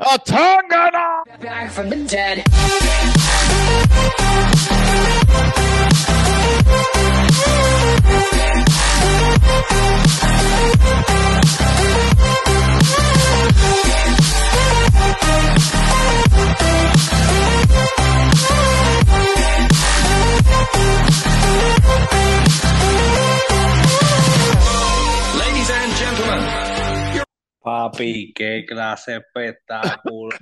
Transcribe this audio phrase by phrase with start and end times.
[0.00, 1.24] A Tangana!
[1.40, 2.44] Back from the dead.
[27.68, 30.36] Papi, qué clase espectáculo.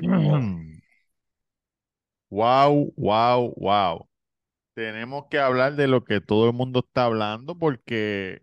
[2.30, 4.08] Wow, wow, wow.
[4.74, 8.42] Tenemos que hablar de lo que todo el mundo está hablando porque,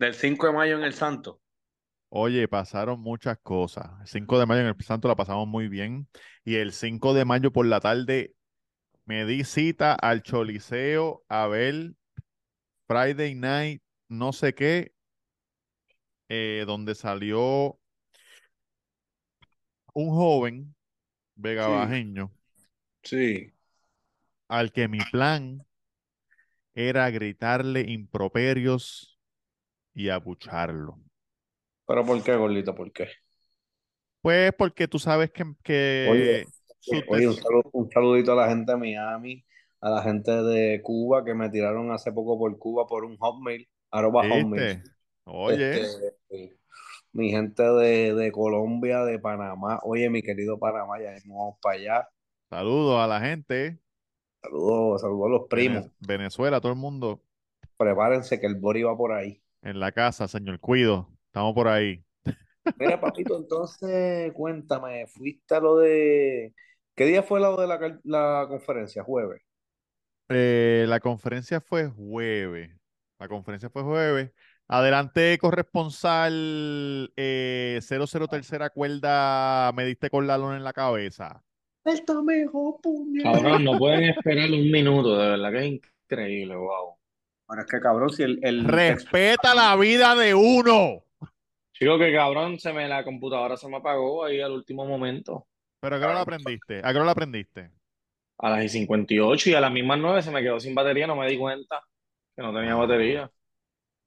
[0.00, 1.40] Del 5 de mayo en el Santo.
[2.08, 3.90] oye, pasaron muchas cosas.
[4.00, 6.08] El 5 de mayo en el Santo la pasamos muy bien
[6.44, 8.34] y el 5 de mayo por la tarde
[9.06, 11.92] me di cita al Choliseo a ver
[12.86, 14.92] Friday Night, no sé qué,
[16.30, 17.78] eh, donde salió
[19.94, 20.74] un joven
[21.36, 22.32] vegabajeño
[23.02, 23.52] Sí.
[24.48, 25.64] al que mi plan
[26.74, 29.20] era gritarle improperios
[29.94, 30.98] y abucharlo.
[31.86, 32.74] Pero ¿por qué, gordito?
[32.74, 33.08] ¿Por qué?
[34.22, 36.46] Pues porque tú sabes que, que Oye,
[36.80, 39.44] su Oye, un, tes- saludo- un saludito a la gente de Miami,
[39.80, 43.68] a la gente de Cuba que me tiraron hace poco por Cuba por un hotmail,
[43.90, 44.76] arroba hotmail.
[45.32, 45.90] Oye,
[46.28, 46.58] Este,
[47.12, 49.80] mi gente de, de Colombia, de Panamá.
[49.84, 52.08] Oye, mi querido Panamá, ya vamos para allá.
[52.48, 53.80] saludos a la gente,
[54.42, 55.86] Saludos, saludos a los primos.
[55.86, 57.22] Vene- Venezuela, todo el mundo
[57.76, 59.42] Prepárense que el Bori va por ahí.
[59.62, 62.04] en la casa, señor Cuido, estamos por ahí.
[62.76, 66.54] Mira, papito, entonces cuéntame, ¿fuiste a lo de...
[66.94, 69.02] ¿Qué día fue lo de la, la conferencia?
[69.04, 69.42] ¿Jueves?
[70.28, 72.70] Eh, la conferencia fue jueves.
[73.18, 74.32] La conferencia fue jueves.
[74.72, 81.42] Adelante, corresponsal eh, 00 tercera cuerda, me diste con la lona en la cabeza.
[81.84, 83.24] Está mejor, puñet.
[83.24, 86.94] Cabrón, no pueden esperar un minuto, de verdad que es increíble, wow.
[87.48, 91.02] Bueno, es que cabrón, si el, el Respeta la vida de uno.
[91.72, 95.48] Chico, que cabrón, se me, la computadora se me apagó ahí al último momento.
[95.80, 96.78] Pero ¿a qué hora la aprendiste?
[96.84, 97.72] ¿A qué hora la aprendiste?
[98.38, 101.28] A las 58 y a las mismas 9 se me quedó sin batería, no me
[101.28, 101.82] di cuenta
[102.36, 102.76] que no tenía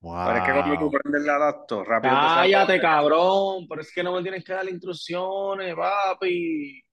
[0.03, 0.25] Wow.
[0.25, 4.03] Pero es que cuando tú prendes la laptop, rápido te Cállate, cabrón, pero es que
[4.03, 6.83] no me tienes que dar instrucciones, papi.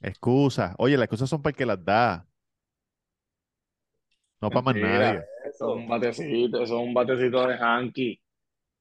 [0.00, 0.74] Excusas.
[0.78, 2.26] Oye, las excusas son para el que las da.
[4.40, 5.22] No para más nadie.
[5.44, 8.22] Eso es un batecito, eso es un batecito de Hanky,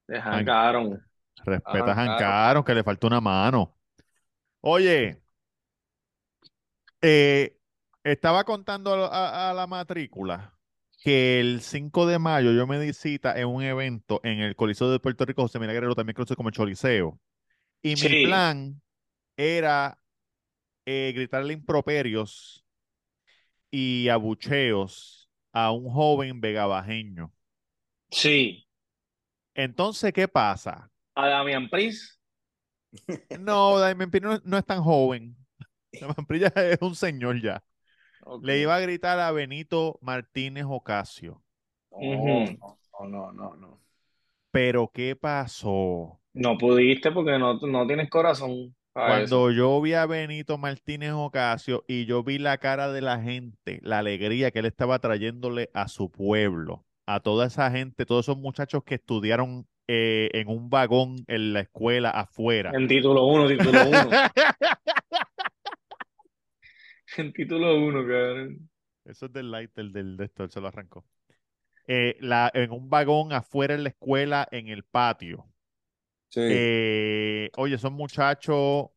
[0.08, 1.06] de Hank Aaron.
[1.44, 2.34] Respeta a Ajá, Hank claro.
[2.34, 3.78] Aaron, que le falta una mano.
[4.62, 5.22] Oye,
[7.02, 7.58] eh,
[8.04, 10.55] estaba contando a, a- a la matrícula
[11.06, 14.90] que el 5 de mayo yo me di cita en un evento en el Coliseo
[14.90, 17.20] de Puerto Rico, José Miguel Guerrero, también conocido como el Choliseo.
[17.84, 18.82] Y mi plan
[19.38, 20.00] era
[20.84, 22.66] eh, gritarle improperios
[23.70, 27.32] y abucheos a un joven vegabajeño.
[28.10, 28.68] Sí,
[29.54, 30.90] Entonces, ¿qué pasa?
[31.14, 32.20] a Damian Priest.
[33.40, 35.38] No, Damián Pino no, no es tan joven.
[35.92, 37.64] Damián Pino ya es un señor ya.
[38.42, 41.42] Le iba a gritar a Benito Martínez Ocasio.
[41.90, 42.58] Ujú.
[43.00, 43.80] No, no, no, no.
[44.52, 46.20] Pero ¿qué pasó?
[46.34, 49.08] No pudiste porque no, no tienes corazón eso.
[49.08, 53.80] Cuando yo vi a Benito Martínez Ocasio y yo vi la cara de la gente,
[53.84, 58.38] la alegría que él estaba trayéndole a su pueblo, a toda esa gente, todos esos
[58.38, 62.72] muchachos que estudiaron eh, en un vagón en la escuela afuera.
[62.74, 64.10] En título 1, título 1.
[67.18, 68.70] En título 1, cabrón.
[69.06, 71.06] Eso es del light, del, del de esto, él se lo arrancó.
[71.88, 75.50] Eh, la, en un vagón afuera en la escuela, en el patio.
[76.30, 76.42] Sí.
[76.48, 78.88] Eh, oye, son muchachos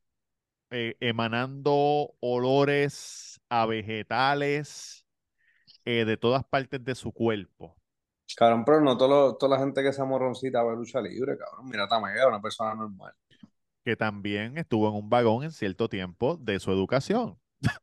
[0.70, 5.06] eh, emanando olores a vegetales
[5.84, 7.76] eh, de todas partes de su cuerpo.
[8.36, 11.36] Cabrón, pero no todo lo- toda la gente que sea morroncita va a lucha libre,
[11.36, 11.68] cabrón.
[11.68, 13.12] Mira, Tamega, una persona normal.
[13.84, 17.38] Que también estuvo en un vagón en cierto tiempo de su educación.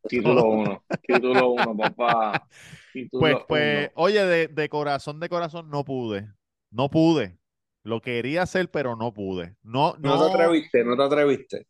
[0.07, 0.83] Título 1.
[1.07, 2.47] Título 1, papá.
[2.93, 3.45] Título Pues, 1.
[3.47, 6.31] pues, oye, de, de corazón, de corazón, no pude.
[6.71, 7.37] No pude.
[7.83, 9.55] Lo quería hacer, pero no pude.
[9.63, 11.67] No, No, no, te atreviste, no te atreviste.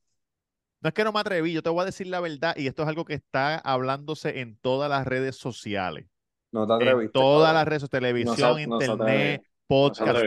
[0.81, 2.83] No es que no me atreví, yo te voy a decir la verdad y esto
[2.83, 6.05] es algo que está hablándose en todas las redes sociales.
[6.51, 7.11] No te En atreviste.
[7.19, 7.55] todas cabrón.
[7.55, 10.13] las redes, televisión, No se- internet, podcast, todo.
[10.13, 10.19] no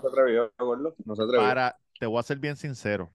[0.00, 0.52] se atrevió.
[1.04, 1.42] No se atrevió.
[1.46, 3.12] Para, te voy a ser bien sincero.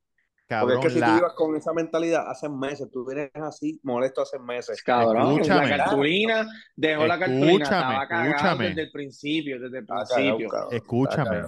[0.49, 3.79] Porque es que si la- tú ibas con esa mentalidad hace meses, tú vienes así
[3.83, 4.81] molesto hace meses.
[4.81, 5.69] Cabrón, Escúchame.
[5.69, 10.49] la cartulina, dejó la cartulina, Escúchame, estaba cagado desde el principio, desde el principio.
[10.49, 11.41] cabrón, Escúchame.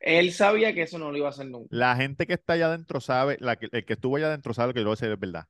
[0.00, 1.68] Él sabía que eso no lo iba a hacer nunca.
[1.70, 4.68] La gente que está allá adentro sabe, la que, el que estuvo allá adentro sabe
[4.68, 5.46] lo que yo voy a decir es verdad.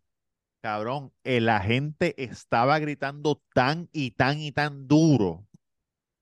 [0.61, 5.47] Cabrón, el la gente estaba gritando tan y tan y tan duro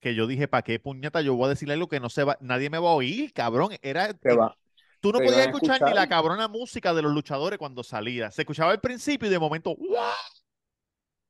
[0.00, 2.36] que yo dije, ¿para qué puñeta yo voy a decirle algo que no se va,
[2.40, 3.70] nadie me va a oír, cabrón?
[3.82, 4.56] Era, Te va.
[5.06, 8.30] Tú no podías escuchar, ni la cabrona música de los luchadores cuando salía.
[8.30, 10.14] Se escuchaba al principio y de momento, ¡guau!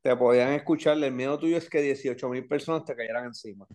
[0.02, 0.96] Te podían escuchar.
[1.02, 3.67] El miedo tuyo es que 18 mil personas te cayeran encima.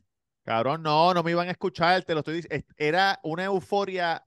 [0.43, 2.65] Cabrón, no, no me iban a escuchar, te lo estoy diciendo.
[2.77, 4.25] Era una euforia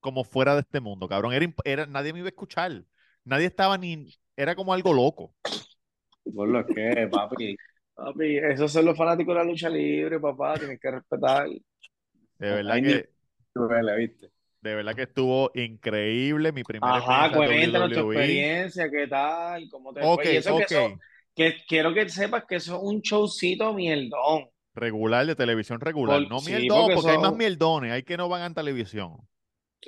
[0.00, 1.32] como fuera de este mundo, cabrón.
[1.32, 2.84] Era, era, nadie me iba a escuchar.
[3.24, 5.34] Nadie estaba ni, era como algo loco.
[6.34, 7.56] Por lo que, papi.
[7.94, 11.48] Papi, esos son los fanáticos de la lucha libre, papá, tienes que respetar.
[11.48, 13.10] De verdad Ahí que,
[13.54, 14.30] Duele, ¿viste?
[14.60, 18.16] De verdad que estuvo increíble mi primera Ajá, cuéntanos tu WWE.
[18.16, 20.32] experiencia, qué tal, cómo te Ok, fue.
[20.32, 20.58] Y eso
[21.34, 24.48] que quiero que sepas que eso es un showcito mierdón.
[24.74, 26.20] Regular de televisión regular.
[26.20, 29.16] Por- no sí, mierdón, porque porque hay más mieldones, hay que no van a televisión.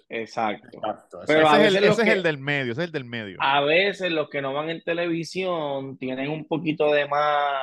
[0.09, 0.79] Exacto.
[0.79, 1.21] Exacto.
[1.27, 3.05] Pero ese a es, veces el, ese es el del medio, ese es el del
[3.05, 3.37] medio.
[3.41, 7.63] A veces los que no van en televisión tienen un poquito de más,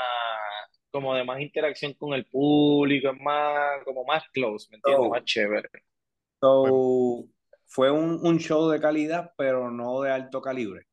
[0.91, 5.05] como de más interacción con el público, es más, como más close, ¿me entiendes?
[5.07, 5.09] Oh.
[5.09, 5.69] Más chévere.
[6.41, 7.25] So,
[7.65, 10.85] fue un, un show de calidad, pero no de alto calibre.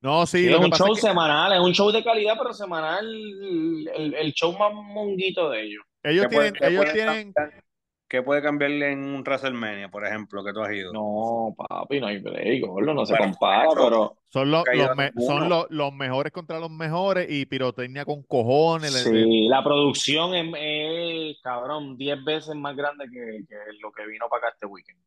[0.00, 2.52] No, sí, Sí, es un show es que semanal, es un show de calidad, pero
[2.52, 5.82] semanal, el, el show más monguito de ellos.
[6.02, 7.34] ellos ¿Qué puede- tienen, ellos tienen,
[8.14, 10.92] ¿Qué puede cambiarle en un WrestleMania, por ejemplo, que tú has ido?
[10.92, 14.76] No, papi, no hay break, gordo, no se compara, eso- pero son los, que ha
[14.76, 15.40] ido los me- ninguno.
[15.40, 18.92] son los, los mejores contra los mejores y pirotecnia con cojones.
[18.92, 24.26] sí, la producción es, es, cabrón, 10 veces más grande que, que lo que vino
[24.30, 25.00] para acá este weekend.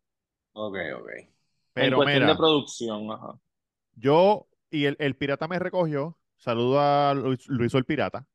[0.52, 1.10] Ok, ok.
[1.18, 1.30] en
[1.74, 3.40] Pero cuestión mira, de producción, ajá.
[3.96, 6.18] yo y el, el pirata me recogió.
[6.36, 8.26] Saludo a Luis, Luis el Pirata.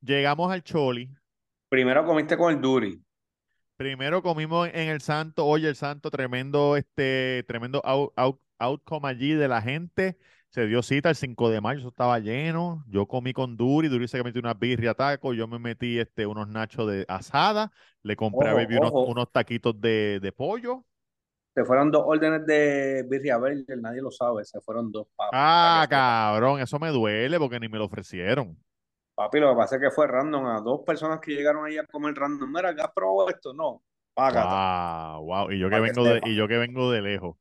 [0.00, 1.08] Llegamos al Choli.
[1.70, 3.00] Primero comiste con el Duri.
[3.78, 9.34] Primero comimos en el Santo, oye, el Santo, tremendo, este, tremendo out- out- outcome allí
[9.34, 10.18] de la gente.
[10.50, 12.84] Se dio cita el 5 de mayo, eso estaba lleno.
[12.88, 16.48] Yo comí con Duri, Duri se metió una birria taco, yo me metí este, unos
[16.48, 17.70] nachos de asada,
[18.02, 20.84] le compré a Baby unos, taquitos de, de pollo.
[21.54, 24.44] Se fueron dos órdenes de birria verde, nadie lo sabe.
[24.44, 25.30] Se fueron dos, papi.
[25.34, 28.56] Ah, cabrón, eso me duele porque ni me lo ofrecieron.
[29.18, 30.46] Papi, lo que pasa es que fue random.
[30.46, 32.52] A dos personas que llegaron ahí a comer random.
[32.52, 33.52] Mira, ¿has probado esto?
[33.52, 33.82] No.
[34.14, 35.16] Págata.
[35.18, 35.50] Wow, wow.
[35.50, 37.36] Y yo que vengo de, y yo que vengo de lejos.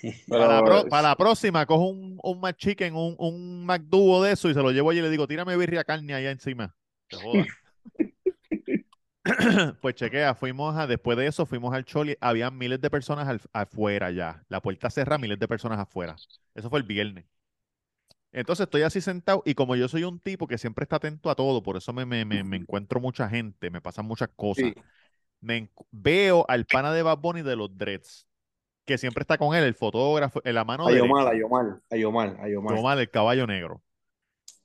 [0.00, 4.30] Pero- Para la, pro- para la próxima, cojo un, un McChicken, un, un McDuo de
[4.32, 6.72] eso y se lo llevo allí y le digo, tírame birria carne allá encima.
[7.08, 7.46] Te jodas.
[9.80, 13.40] Pues chequea, fuimos a, después de eso fuimos al Choli, había miles de personas al-
[13.54, 16.14] afuera ya, la puerta cerrada, miles de personas afuera.
[16.54, 17.24] Eso fue el viernes.
[18.34, 21.36] Entonces estoy así sentado y como yo soy un tipo que siempre está atento a
[21.36, 24.64] todo, por eso me, me, me, me encuentro mucha gente, me pasan muchas cosas.
[24.64, 24.74] Sí.
[25.40, 28.26] Me veo al pana de Bad Bunny de los Dreads,
[28.84, 31.36] que siempre está con él, el fotógrafo, en la mano Ayomar, derecha.
[31.36, 32.74] Ayomar, Ayomar, Ayomar.
[32.74, 33.82] Tomar el caballo negro.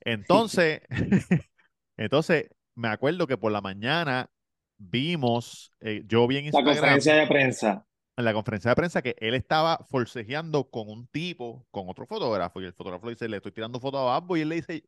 [0.00, 0.80] Entonces,
[1.96, 4.30] entonces, me acuerdo que por la mañana
[4.78, 7.86] vimos, eh, yo vi en La Instagram, conferencia de prensa.
[8.20, 12.60] En la conferencia de prensa, que él estaba forcejeando con un tipo, con otro fotógrafo,
[12.62, 14.84] y el fotógrafo le dice, le estoy tirando fotos a Babbo, y él le dice,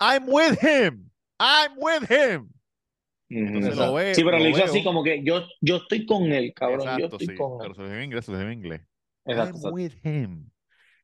[0.00, 2.50] I'm with him, I'm with him.
[3.28, 4.66] Entonces lo ve- Sí, pero lo lo hizo veo.
[4.66, 7.82] así como que yo, yo estoy con él, cabrón, yo estoy sí, con pero se
[7.82, 8.80] lo en inglés, se lo en inglés.
[9.24, 9.74] Exacto, I'm exacto.
[9.74, 10.50] with him.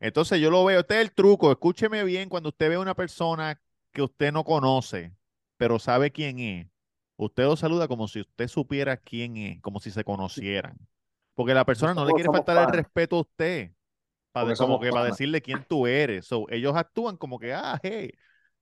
[0.00, 2.94] Entonces yo lo veo, este es el truco, escúcheme bien, cuando usted ve a una
[2.94, 3.60] persona
[3.92, 5.14] que usted no conoce,
[5.56, 6.66] pero sabe quién es,
[7.16, 10.76] usted lo saluda como si usted supiera quién es, como si se conocieran.
[11.38, 13.70] Porque la persona no le quiere faltar el respeto a usted,
[14.32, 16.26] para, como decirle quién tú eres.
[16.26, 18.12] So, ellos actúan como que, ah, hey.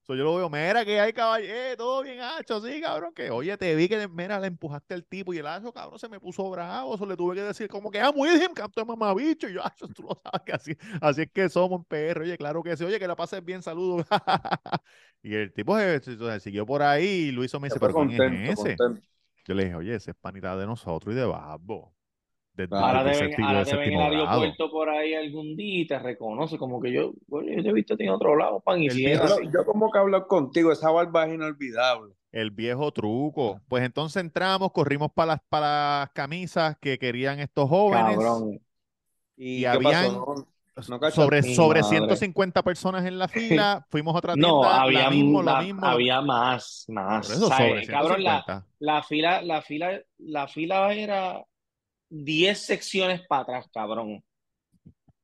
[0.03, 3.31] So, yo lo veo, mira que hay caballo, eh, todo bien hacho, sí, cabrón, que
[3.31, 6.21] oye, te vi que, mira, le empujaste al tipo y el hacho, cabrón, se me
[6.21, 9.49] puso bravo, eso le tuve que decir como que, ah, muy bien, canto de mamabicho,
[9.49, 12.39] y yo, hacho, tú lo sabes que así, así es que somos en PR, oye,
[12.39, 14.07] claro que sí, oye, que la pases bien, saludos.
[15.23, 18.13] y el tipo se, se- se siguió por ahí y Luiso me dice, pero ¿quién
[18.13, 18.79] es contento, ese?
[18.79, 19.09] contento.
[19.47, 21.96] Yo le dije, oye, ese es panita de nosotros y de Babbo.
[22.57, 22.69] De.
[22.73, 25.57] Ahora de te ven, séptimo- ahora de te ven en el aeropuerto por ahí algún
[25.57, 28.61] día y te reconoce como que yo, bueno, yo te he visto en otro lado,
[28.61, 32.15] pan, y si viejo- Yo, como que hablo contigo, esa barba es inolvidable.
[32.33, 33.61] El viejo truco.
[33.69, 38.17] Pues entonces entramos, corrimos para las, para las camisas que querían estos jóvenes.
[38.17, 38.61] Cabrón.
[39.37, 40.13] ¿Y, Y habían-?
[40.13, 40.35] No,
[40.89, 41.97] no sobre, sobre madre.
[41.97, 43.29] 150 personas en la
[43.79, 43.87] fila.
[43.91, 44.49] Fuimos a otra tienda.
[44.49, 47.29] No, la había, mismo, lo la- mismo, lo había más, más.
[47.29, 48.67] Cabrón, la, 150.
[48.81, 51.43] la fila, la fila, la fila era
[52.09, 54.23] 10 secciones para atrás, cabrón.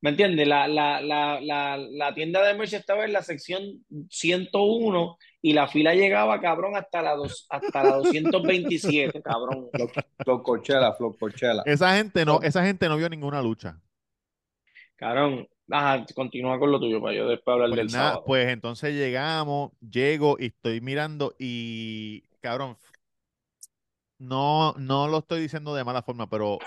[0.00, 0.48] ¿Me entiendes?
[0.48, 3.62] La, la, la, la, la tienda de merch estaba en la sección
[4.10, 9.68] 101 y la fila llegaba, cabrón, hasta la, dos, hasta la 227, cabrón.
[10.24, 11.62] Flor Coachella, Flor Coachella.
[11.66, 13.80] Esa gente no, esa gente no vio ninguna lucha.
[14.96, 18.24] Cabrón, ajá, continúa con lo tuyo para yo después hablar Pues del nada, sábado.
[18.26, 22.76] pues entonces llegamos, llego y estoy mirando y, cabrón,
[24.22, 26.58] no, no lo estoy diciendo de mala forma, pero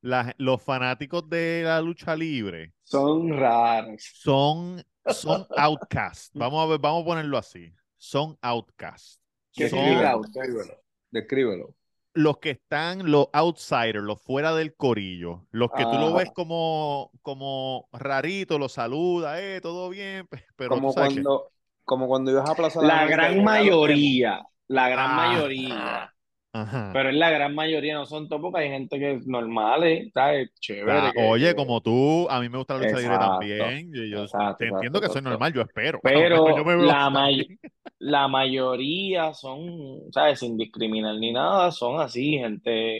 [0.00, 4.02] la- los fanáticos de la lucha libre Son raros.
[4.14, 6.30] son, son outcasts.
[6.34, 7.72] Vamos a ver, vamos a ponerlo así.
[7.96, 9.20] Son outcasts.
[9.52, 11.74] ¿Qué Son Descríbelo, descríbelo.
[12.14, 16.18] Los que están, los outsiders, los fuera del corillo, los que tú lo Ah.
[16.18, 21.52] ves como, como rarito, lo saluda, eh, todo bien, pe- pero Como que- cuando,
[21.84, 25.14] como cuando ibas a Plaza de La y gran los mayoría, la gran Ah.
[25.14, 26.14] mayoría.
[26.52, 26.92] Ajá.
[26.92, 30.10] Pero es la gran mayoría, no son todos porque hay gente que es normal, ¿eh?
[30.14, 30.50] ¿sabes?
[30.60, 31.02] Chévere.
[31.02, 33.92] Ah, que- oye, que- como tú, a mí me gusta la lucha libre también.
[33.92, 36.00] Yo, yo exacto, te entiendo exacto, que soy normal, yo espero.
[36.02, 37.52] Pero Yo la, may-
[37.98, 40.40] la mayoría son, ¿sabes?
[40.40, 42.98] Sin discriminar ni nada, son así, gente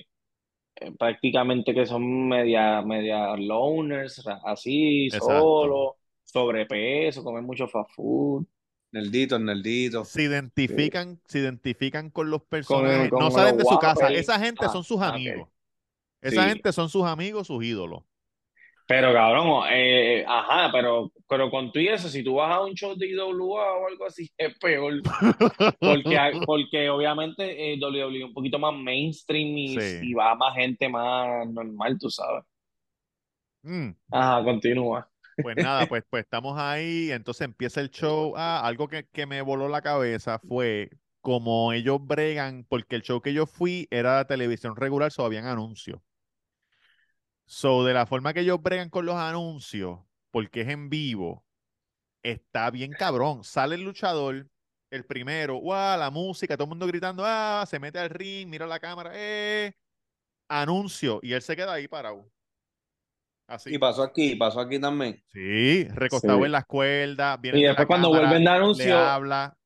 [0.76, 8.46] eh, prácticamente que son media, media loners, así, solo, sobrepeso, comen mucho fast food.
[8.90, 10.08] Nerditos, nerditos.
[10.08, 14.08] Se identifican, se identifican con los personajes, con no salen de su casa.
[14.08, 15.48] Esa gente Ah, son sus amigos.
[16.22, 16.48] Esa Sí.
[16.48, 18.02] gente son sus amigos, sus ídolos.
[18.86, 22.72] Pero cabrón, eh, ajá, pero, pero con tú y eso, si tú vas a un
[22.74, 24.94] show de IWA o algo así, es peor.
[25.78, 29.98] Porque, hay- porque obviamente eh, WWE es un poquito más mainstream y, Sí.
[30.04, 32.44] y va más gente más normal, tú sabes.
[33.62, 35.10] Mm, Ajá, continúa.
[35.40, 38.34] Pues nada, pues, pues estamos ahí, entonces empieza el show.
[38.36, 40.90] Ah, algo que, que me voló la cabeza fue
[41.20, 46.00] como ellos bregan, porque el show que yo fui era televisión regular, so habían anuncios.
[47.46, 51.44] So, de la forma que ellos bregan con los anuncios, porque es en vivo,
[52.22, 53.44] está bien cabrón.
[53.44, 54.48] Sale el luchador,
[54.90, 58.66] el primero, guau, la música, todo el mundo gritando, ah, se mete al ring, mira
[58.66, 59.74] la cámara, eh,
[60.48, 62.30] anuncio, y él se queda ahí parado.
[63.48, 63.74] Así.
[63.74, 65.20] Y pasó aquí, pasó aquí también.
[65.32, 66.44] Sí, recostado Sí.
[66.44, 69.56] en las cuerdas, viene Y de después la cuando cámara, vuelven de le anuncio, habla,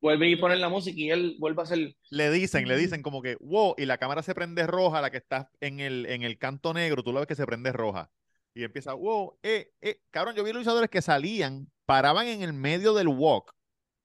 [0.00, 1.96] vuelve y ponen la música y él vuelve a hacer.
[2.10, 5.18] le dicen, le dicen como que, wow, y la cámara se prende roja, la que
[5.18, 8.10] está en el, en el canto negro, tú lo ves que se prende roja.
[8.54, 12.92] Y empieza, wow, eh, eh, cabrón, yo vi luchadores que salían, paraban en el medio
[12.92, 13.54] del walk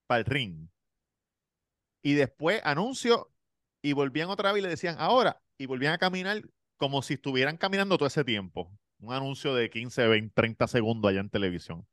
[0.06, 0.68] para el ring.
[2.04, 3.32] Y después anuncio
[3.82, 6.44] y volvían otra vez y le decían, ahora, y volvían a caminar
[6.78, 8.72] como si estuvieran caminando todo ese tiempo.
[9.04, 11.86] Un anuncio de 15, 20, 30 segundos allá en televisión.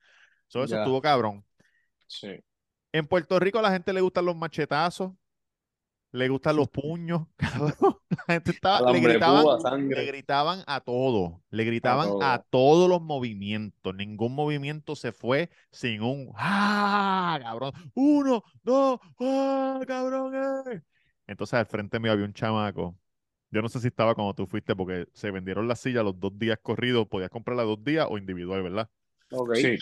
[0.47, 1.45] So, eso estuvo cabrón.
[2.07, 2.41] Sí.
[2.93, 5.13] En Puerto Rico a la gente le gustan los machetazos,
[6.13, 7.97] le gustan los puños, cabrón.
[8.11, 12.23] La gente estaba, le gritaban, púa, le gritaban a todo, le gritaban todo.
[12.23, 13.95] a todos los movimientos.
[13.95, 17.39] Ningún movimiento se fue sin un ¡ah!
[17.43, 17.73] cabrón.
[17.95, 19.81] Uno, dos, ¡ah!
[19.87, 20.35] cabrón.
[20.73, 20.83] eh".
[21.27, 22.97] Entonces al frente mío había un chamaco.
[23.51, 26.39] Yo no sé si estaba cuando tú fuiste porque se vendieron las sillas los dos
[26.39, 27.07] días corridos.
[27.09, 28.89] Podías comprarla dos días o individual, ¿verdad?
[29.33, 29.55] Ok.
[29.57, 29.79] Sí.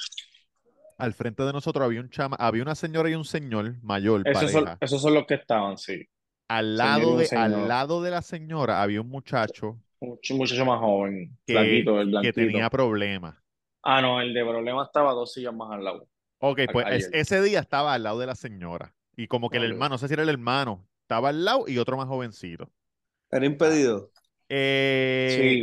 [0.97, 4.51] Al frente de nosotros había un chama, había una señora y un señor mayor, Esos
[4.51, 4.79] son, pareja.
[4.81, 6.03] esos son los que estaban, sí.
[6.49, 10.81] Al lado de, al lado de la señora había un muchacho Un ch- muchacho más
[10.81, 13.37] joven, que, blanquito, el que tenía problemas.
[13.83, 16.09] Ah, no, el de problema estaba dos sillas más al lado.
[16.41, 18.95] Ok, pues es- ese día estaba al lado de la señora.
[19.17, 21.79] Y como que el hermano, no sé si era el hermano, estaba al lado y
[21.79, 22.71] otro más jovencito.
[23.31, 24.13] Era impedido.
[24.49, 25.61] Eh,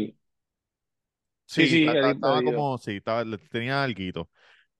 [1.48, 4.30] Sí, sí, sí, era estaba como, sí, estaba, tenía alguito.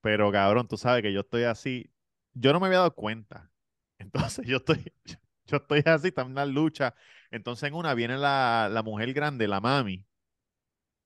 [0.00, 1.90] Pero cabrón, tú sabes que yo estoy así.
[2.34, 3.50] Yo no me había dado cuenta.
[3.98, 4.92] Entonces yo estoy,
[5.46, 6.94] yo estoy así, está en una lucha.
[7.30, 10.06] Entonces en una viene la, la mujer grande, la mami,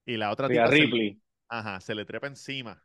[0.04, 1.18] y la otra Rhea tipa se, Ripley.
[1.48, 2.84] ajá, se le trepa encima,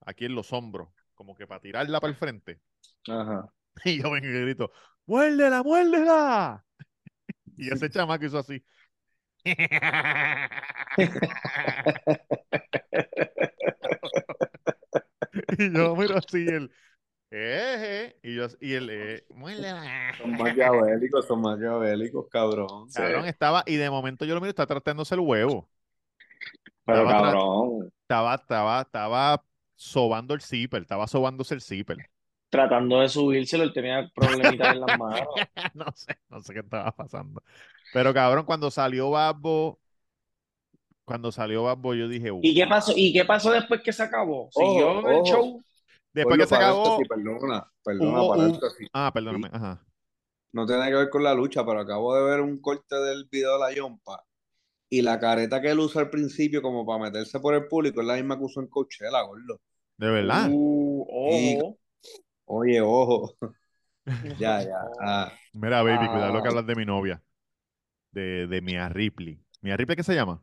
[0.00, 2.60] aquí en los hombros, como que para tirarla para el frente.
[3.08, 3.52] Ajá.
[3.84, 4.70] Y yo vengo y grito,
[5.06, 6.64] ¡muérdela, muérdela!
[7.60, 8.64] Y ese chamaco hizo así.
[15.58, 16.70] Y yo miro así el,
[17.30, 19.24] eh, y yo, y el, eh.
[20.18, 22.88] Son maquiavélicos, son maquiavélicos, cabrón.
[22.92, 25.68] Cabrón, estaba, y de momento yo lo miro, está tratándose el huevo.
[26.84, 29.44] Pero Estaba cabrón, Estaba, estaba, estaba
[29.76, 31.98] sobando el zipper, estaba sobándose el zipper.
[32.50, 35.28] Tratando de subírselo, él tenía problemitas en las manos.
[35.74, 37.42] No sé, no sé qué estaba pasando.
[37.92, 39.78] Pero cabrón, cuando salió Babbo,
[41.04, 42.92] cuando salió Babbo, yo dije, ¿Y qué pasó?
[42.94, 44.48] ¿Y qué pasó después que se acabó?
[44.52, 45.62] ¿Siguió el show?
[46.12, 48.88] Después que se acabó, Paréntesis, perdona, perdona, hubo un- paréntesis.
[48.92, 49.84] ah, perdóname, ajá.
[50.52, 53.52] No tiene que ver con la lucha, pero acabo de ver un corte del video
[53.54, 54.24] de la Yompa
[54.88, 58.06] Y la careta que él usa al principio como para meterse por el público es
[58.08, 59.60] la misma que usó en Coachella, gordo.
[59.96, 60.48] De verdad.
[60.50, 61.76] Uh.
[62.52, 63.36] Oye, ojo.
[64.38, 64.76] ya, ya.
[65.00, 66.50] Ah, Mira, baby, cuidado lo que Ah.
[66.50, 67.22] hablas de mi novia.
[68.10, 69.40] De, de Mia Ripley.
[69.60, 70.42] ¿Mia Ripley qué se llama?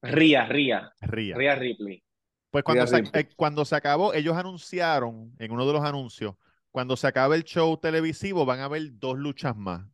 [0.00, 0.90] Ría, Ría.
[1.02, 1.36] Ria.
[1.36, 2.02] Ría Ripley.
[2.50, 3.22] Pues cuando Rhea se, Ripley.
[3.24, 6.34] eh, cuando se acabó, ellos anunciaron en uno de los anuncios,
[6.70, 9.84] cuando se acabe el show televisivo van a haber dos luchas más.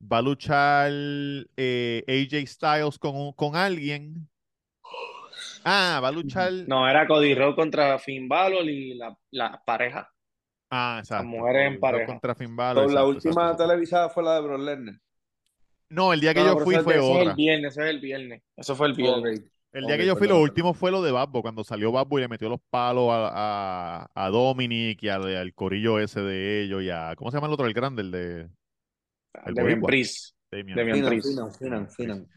[0.00, 0.90] Va a luchar
[1.58, 4.28] eh, AJ Styles con, con alguien.
[5.64, 6.52] Ah, va a luchar.
[6.66, 10.10] No, era Cody Rhodes contra Finn Balor y la, la pareja.
[10.76, 11.24] Ah, exacto.
[11.24, 12.06] mujeres en pareja.
[12.06, 13.68] Contra Finn Balor, la exacto, última exacto, exacto.
[13.68, 14.94] televisada fue la de Brock Lesnar.
[15.88, 17.22] No, el día que No, yo fui ese- fue ese es otra.
[17.22, 18.42] el viernes, ese es el viernes.
[18.56, 19.42] Eso fue el viernes.
[19.72, 22.18] El día que yo fui, lo perdón, último fue lo de Babbo, cuando salió Babbo
[22.18, 26.62] y le metió los palos a, a, a Dominic y al, al corillo ese de
[26.62, 27.66] ellos y a, ¿cómo se llama el otro?
[27.66, 28.48] El grande, el de
[29.44, 29.86] El Demian boricua.
[29.86, 30.34] Priest.
[30.50, 31.28] Damian Priest.
[31.28, 32.28] finan, finan, finan.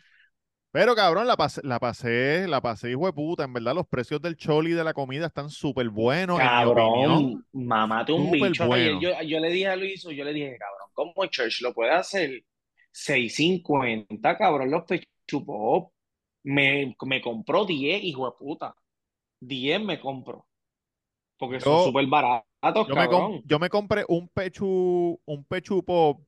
[0.78, 3.46] Pero cabrón, la pasé, la pasé, la pasé, hijo de puta.
[3.46, 8.12] En verdad, los precios del choli y de la comida están súper buenos, Cabrón, mamate
[8.12, 8.68] un bicho.
[8.68, 9.02] Bueno.
[9.02, 12.44] yo, yo le dije a Luis, yo le dije, cabrón, ¿cómo Church lo puede hacer?
[12.94, 15.92] 6.50, cabrón, los pechupop.
[16.44, 18.76] Me, me compró 10, hijo de puta.
[19.40, 20.46] 10 me compro.
[21.40, 23.42] Porque son súper baratos, Yo me, cabrón.
[23.46, 26.22] yo me compré un pechu, un pechu pop.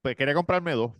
[0.00, 0.92] Pues quería comprarme dos.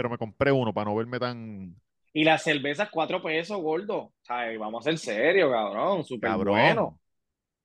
[0.00, 1.76] Pero me compré uno para no verme tan
[2.14, 4.14] Y las cervezas, 4 pesos, gordo.
[4.22, 4.58] ¿Sabes?
[4.58, 6.04] Vamos a ser serios, cabrón.
[6.06, 6.54] Súper cabrón.
[6.54, 7.00] bueno.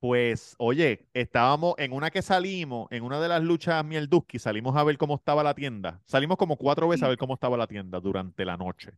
[0.01, 4.83] Pues, oye, estábamos en una que salimos, en una de las luchas Mielduski, salimos a
[4.83, 6.01] ver cómo estaba la tienda.
[6.05, 8.91] Salimos como cuatro veces a ver cómo estaba la tienda durante la noche.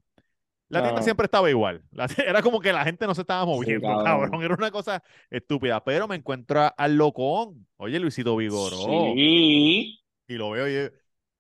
[0.70, 1.84] La tienda siempre estaba igual.
[1.92, 4.04] La- era como que la gente no se estaba moviendo, cabrón.
[4.04, 4.44] cabrón.
[4.44, 5.84] Era una cosa estúpida.
[5.84, 7.68] Pero me encuentro a- al locón.
[7.78, 8.78] Oye, Luisito Vigoró.
[9.16, 10.02] Sí.
[10.28, 10.92] Y lo veo, oye,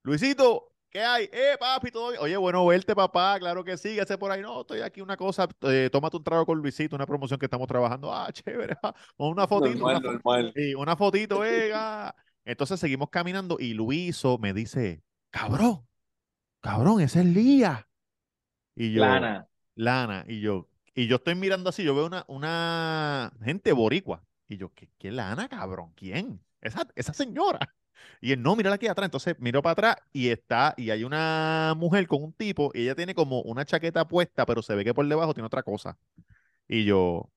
[0.03, 1.29] Luisito, ¿qué hay?
[1.31, 2.21] Eh, papi, todo bien.
[2.21, 3.37] Oye, bueno verte, papá.
[3.39, 3.95] Claro que sí.
[3.95, 4.41] ¿Qué hace por ahí?
[4.41, 5.47] No, estoy aquí una cosa.
[5.61, 8.13] eh, tómate un trago con Luisito, una promoción que estamos trabajando.
[8.13, 8.75] Ah, chévere.
[9.17, 9.77] Una fotito.
[9.77, 10.53] Normal, una fo- normal.
[10.55, 12.15] Sí, una fotito, venga.
[12.45, 15.85] Entonces seguimos caminando y Luiso me dice, cabrón,
[16.61, 17.87] cabrón, ese es Lía.
[18.75, 19.47] Y yo, Lana.
[19.75, 24.23] Lana, y yo, y yo estoy mirando así, yo veo una, una gente boricua.
[24.47, 25.93] Y yo, ¿qué, qué Lana, cabrón?
[25.95, 26.41] ¿Quién?
[26.61, 27.59] Esa, esa señora.
[28.21, 29.05] Y él, no, mírala aquí atrás.
[29.05, 32.95] Entonces miro para atrás y está, y hay una mujer con un tipo, y ella
[32.95, 35.97] tiene como una chaqueta puesta, pero se ve que por debajo tiene otra cosa.
[36.67, 37.29] Y yo,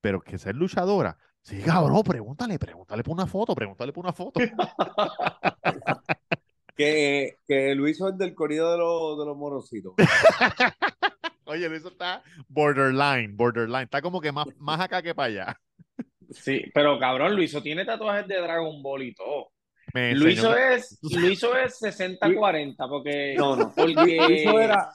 [0.00, 1.18] pero que es luchadora.
[1.42, 4.40] Sí, cabrón, pregúntale, pregúntale por una foto, pregúntale por una foto.
[6.76, 9.94] Que, que Luis es del corrido de los, de los morositos.
[11.46, 13.84] Oye, Luis está borderline, borderline.
[13.84, 15.60] Está como que más, más acá que para allá.
[16.30, 19.52] Sí, pero cabrón, Luiso tiene tatuajes de Dragon Ball y todo.
[19.94, 23.72] Me Luiso es, Luiso es 60-40, porque, No, no.
[23.76, 24.90] porque Luiso era.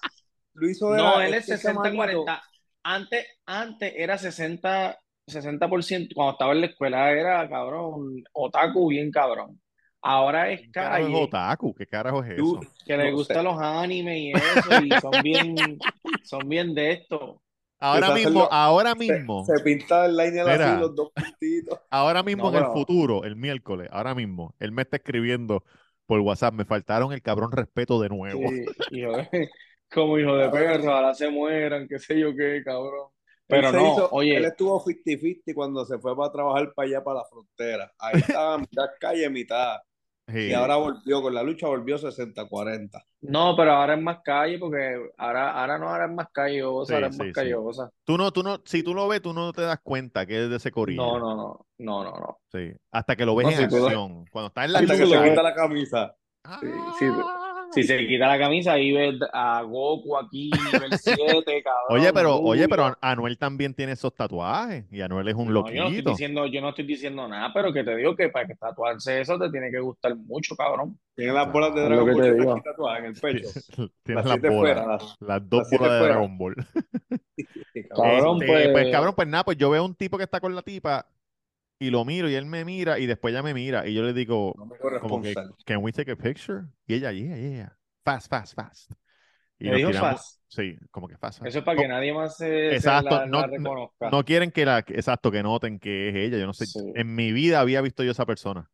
[0.54, 1.04] Luiso era.
[1.04, 2.42] no, él es que ese manito- 60-40.
[2.84, 9.62] Antes, antes era 60, 60%, cuando estaba en la escuela era cabrón, otaku bien cabrón.
[10.04, 11.76] Ahora es ¿Qué carajo es otaku?
[11.76, 12.60] ¿Qué carajo es eso?
[12.86, 15.56] que le no gustan los animes y eso, y son bien,
[16.24, 17.40] son bien de esto.
[17.82, 20.16] Ahora mismo, ahora Se, mismo, se pinta el
[20.46, 20.54] Mira.
[20.56, 21.80] así, los dos puntitos.
[21.90, 25.64] ahora mismo No, en el futuro, el miércoles, ahora mismo, él me está escribiendo
[26.06, 28.42] por WhatsApp, me faltaron el cabrón respeto de nuevo.
[28.50, 29.30] Sí, hijo de-
[29.92, 33.10] como hijo de perro, ahora se mueran, qué sé yo qué, cabrón.
[33.48, 36.88] Pero Él se no, hizo- Él oye, estuvo 50-50 cuando se fue para trabajar para
[36.88, 37.92] allá, para la frontera.
[38.00, 39.80] Ahí estaba mitad calle, mitad.
[40.32, 40.48] Sí.
[40.50, 43.04] Y ahora volvió, con la lucha volvió 60-40.
[43.22, 46.94] no, pero ahora es más calle, porque ahora, ahora no, ahora es más callosa, Sí,
[46.96, 47.34] ahora es sí, más sí.
[47.34, 47.90] callosa.
[48.04, 50.50] Tú no, tú no, si tú lo ves, tú no te das cuenta que es
[50.50, 51.02] de ese corillo.
[51.04, 52.38] No, no, no, no, no, no.
[52.52, 52.72] Sí.
[52.92, 54.26] Hasta que lo ves No, en si tú acción.
[54.32, 56.16] Cuando está en la Hasta que se quita la camisa.
[56.60, 56.68] Sí,
[57.00, 57.06] sí,
[57.74, 61.86] Si se quita la camisa, ahí ves a Goku aquí, nivel 7, cabrón.
[61.90, 64.86] Oye, pero, oye, pero Anuel también tiene esos tatuajes.
[64.92, 67.72] Y Anuel es un No, yo no estoy diciendo, yo no estoy diciendo nada, pero
[67.72, 70.98] que te digo que para que tatuarse eso te tiene que gustar mucho, cabrón.
[71.16, 72.14] Tiene las bolas de Dragon
[72.46, 73.48] Ball tatuadas en el pecho.
[74.04, 74.60] Tienes Las las bolas.
[74.60, 76.14] fuera, las- Las dos las bolas de fuera.
[76.16, 76.56] Dragon Ball.
[77.96, 80.54] Cabrón, Este, pues- pues cabrón, pues nada, pues yo veo un tipo que está con
[80.56, 81.06] la tipa
[81.82, 84.14] y lo miro y él me mira y después ella me mira y yo le
[84.14, 85.34] digo, No me como que,
[85.66, 86.62] can we take a picture?
[86.86, 88.92] Y ella, yeah, yeah, fast, fast, fast.
[89.58, 90.42] Y Me dijo tiramos- fast.
[90.48, 91.48] Sí, como que fast, fast.
[91.48, 94.10] Eso es para No- que nadie más se, se Exacto, la, no- la reconozca.
[94.12, 96.38] No quieren que la, exacto, que noten que es ella.
[96.38, 96.80] Yo no sé, Sí.
[96.96, 98.70] en mi vida había visto yo esa persona.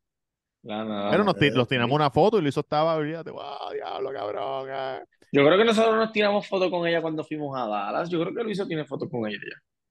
[0.63, 3.71] La- la- Pero nos, ti- eh, nos tiramos una foto y Luis estaba, olvídate, wow,
[3.73, 4.69] diablo, cabrón.
[4.71, 4.99] ah".
[5.31, 8.09] Yo creo que nosotros nos tiramos fotos con ella cuando fuimos a Dallas.
[8.09, 9.37] Yo creo que Luiso tiene fotos con ella.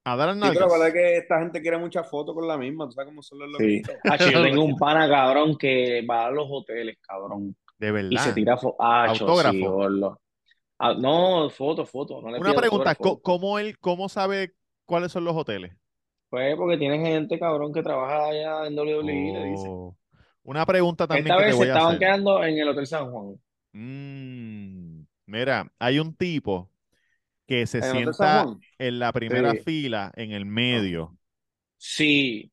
[0.08, 2.56] A dar Sí, pero la verdad es que esta gente quiere muchas fotos con la
[2.56, 2.86] misma.
[2.86, 3.82] ¿Tú sabes cómo son los Sí.
[4.04, 7.56] Hacho, yo tengo un pana, cabrón, que va a los hoteles, cabrón.
[7.78, 8.34] De Y se verdad.
[8.34, 8.76] tira fotos.
[8.78, 9.88] Autógrafo.
[9.90, 10.16] sí.
[10.78, 12.20] Ah, no, foto, foto.
[12.22, 13.02] No le Una pregunta, autógrafo.
[13.16, 14.52] ¿co- ¿cómo él, cómo sabe
[14.84, 15.72] cuáles son los hoteles?
[16.28, 19.66] Pues porque tiene gente, cabrón, que trabaja allá en WWE, le dice.
[19.68, 19.96] Oh.
[20.44, 21.98] Una pregunta también Esta que te vez se a estaban hacer.
[21.98, 23.34] quedando en el Hotel San Juan.
[23.72, 26.70] Mm, mira, hay un tipo
[27.46, 29.60] que se ¿En el Hotel San sienta en la primera Sí.
[29.64, 31.18] fila, en el medio.
[31.78, 32.52] Sí,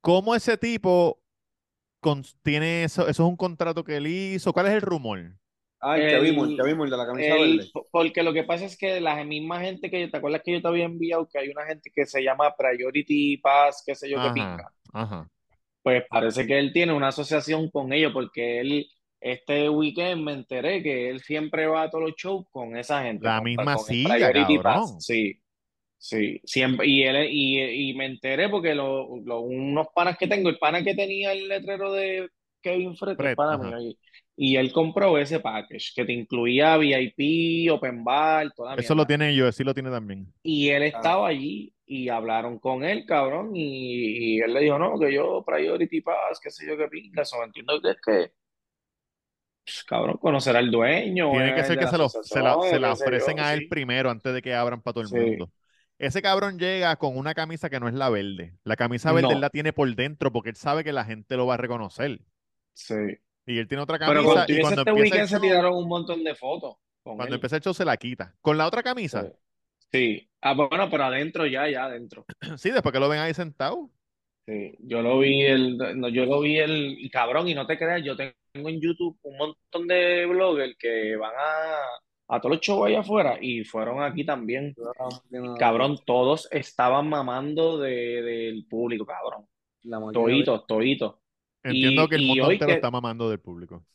[0.00, 1.20] ¿Cómo ese tipo
[2.00, 3.02] con- tiene eso?
[3.08, 4.52] ¿Eso es un contrato que él hizo?
[4.52, 5.36] ¿Cuál es el rumor?
[5.80, 7.72] Ah, el que vimos, que vimos, el de la camisa el- verde.
[7.92, 10.68] porque lo que pasa es que la misma gente que, ¿te acuerdas que yo te
[10.68, 14.30] había enviado que hay una gente que se llama Priority Pass, qué sé yo, qué
[14.30, 14.72] Ajá, pinga?
[14.92, 15.28] ajá.
[15.82, 18.86] Pues parece que él tiene una asociación con ellos porque él,
[19.24, 23.28] este weekend me enteré que él siempre va a todos los shows con esa gente,
[23.28, 25.04] La misma silla, cabrón.
[25.06, 25.40] Sí,
[25.98, 26.86] sí, siempre.
[26.88, 30.84] Y, él, y, y me enteré porque lo- lo- unos panas que tengo, el pana
[30.84, 32.28] que tenía el letrero de
[32.62, 33.58] Kevin Fred, Fred, pana ajá.
[33.58, 33.98] mío, y,
[34.36, 39.34] y él compró ese package que te incluía VIP, Open Bar, toda Eso lo tiene
[39.34, 40.32] yo, sí lo tiene también.
[40.42, 44.78] Y él Ah, estaba allí y hablaron con él, cabrón, y, y él le dijo,
[44.78, 48.32] no, que yo Priority Pass, qué sé yo, qué pinga, eso entiendo que es que,
[49.64, 52.76] pues, cabrón, conocer al dueño, Tiene que es ser que se, lo, se, la, se
[52.78, 55.50] ofrecen a él sí, primero antes de que abran para todo el sí, mundo.
[55.98, 58.56] Ese cabrón llega con una camisa que no es la verde.
[58.64, 61.46] La camisa verde él la tiene por dentro porque él sabe que la gente lo
[61.46, 62.20] va a reconocer.
[62.72, 62.94] sí.
[63.46, 65.86] Y él tiene otra Pero camisa y cuando este empieza weekend se show, tiraron un
[65.86, 66.76] montón de fotos
[67.14, 68.34] cuando él, empieza el show se la quita.
[68.40, 69.30] Con la otra sí, camisa,
[69.92, 70.30] sí.
[70.40, 72.26] Ah, bueno, pero adentro ya, ya adentro.
[72.56, 73.90] sí, después que lo ven ahí sentado.
[74.46, 77.78] Sí, yo lo vi el, no, yo lo vi el, y cabrón, y no te
[77.78, 82.60] creas, yo tengo en YouTube un montón de bloggers que van a, a todos los
[82.60, 84.74] shows allá afuera y fueron aquí también.
[85.30, 89.46] no Cabrón, todos estaban mamando de, del público, cabrón.
[89.84, 91.14] La máquina de Toditos, toditos.
[91.62, 93.86] Entiendo que el mundo entero que, está mamando del público.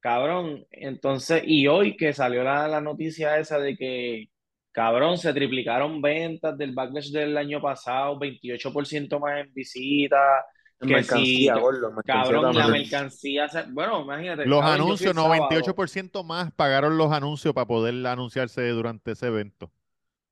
[0.00, 4.30] cabrón, entonces, y hoy que salió la, la noticia esa de que,
[4.72, 10.44] cabrón, se triplicaron ventas del backlash del año pasado, 28% más en visitas,
[10.80, 12.82] en que mercancía, si, gordo, mercancía cabrón, la también.
[12.82, 18.68] mercancía, se- bueno, imagínate, Los anuncios, sábado, 98% más pagaron los anuncios para poder anunciarse
[18.68, 19.72] durante ese evento.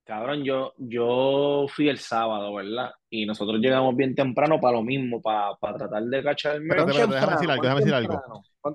[0.07, 2.93] Cabrón, yo, yo fui el sábado, ¿verdad?
[3.11, 6.87] Y nosotros llegamos bien temprano para lo mismo, para, para tratar de cachar el merch.
[6.87, 8.23] déjame decir algo, ¿Cuán déjame decir algo.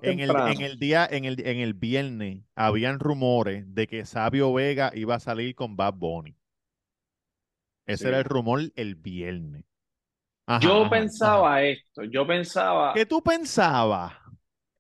[0.02, 0.52] En el, temprano?
[0.52, 5.15] en el día, en el, en el viernes, habían rumores de que Sabio Vega iba
[5.15, 6.36] a salir con Bad Bunny.
[7.86, 9.63] Ese era el rumor el viernes.
[10.48, 10.89] Ajá, Yo ajá, ajá.
[10.89, 14.13] pensaba esto, yo pensaba, ¿Qué tú pensabas?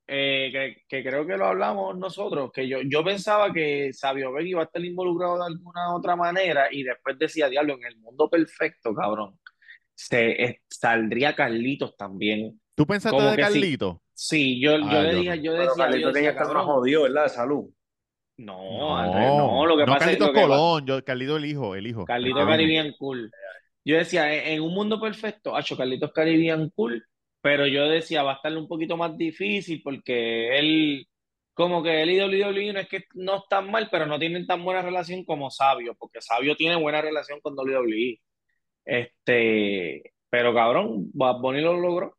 [0.07, 4.49] Eh, que, que creo que lo hablamos nosotros, que yo, yo pensaba que Sabio Vega
[4.49, 8.29] iba a estar involucrado de alguna otra manera y después decía, diablo, en el mundo
[8.29, 9.39] perfecto, cabrón,
[9.95, 12.59] se, eh, saldría Carlitos también.
[12.75, 13.43] ¿Tú pensaste Como de que
[14.13, 15.43] sí, yo, yo Ah, le yo dije, no.
[15.43, 17.23] yo decía, yo Carlito tenía que decía, estar más jodido, ¿verdad?
[17.23, 17.69] De salud.
[18.37, 21.03] no, al revés, no, No, lo que no pasa es, Carlitos que pasa, Colón, yo,
[21.03, 22.47] Carlito el hijo, el hijo, Carlitos Ah.
[22.47, 23.31] Caribbean Cool.
[23.83, 27.05] Yo decía, en, en un mundo perfecto, hacho, Carlitos Caribbean Cool,
[27.41, 31.07] pero yo decía, va a estar un poquito más difícil porque él,
[31.53, 34.63] como que él y WWE no es que no están mal, pero no tienen tan
[34.63, 38.19] buena relación como Sabio, porque Sabio tiene buena relación con WWE.
[38.85, 42.17] Este, pero cabrón, Bad Bunny lo logró,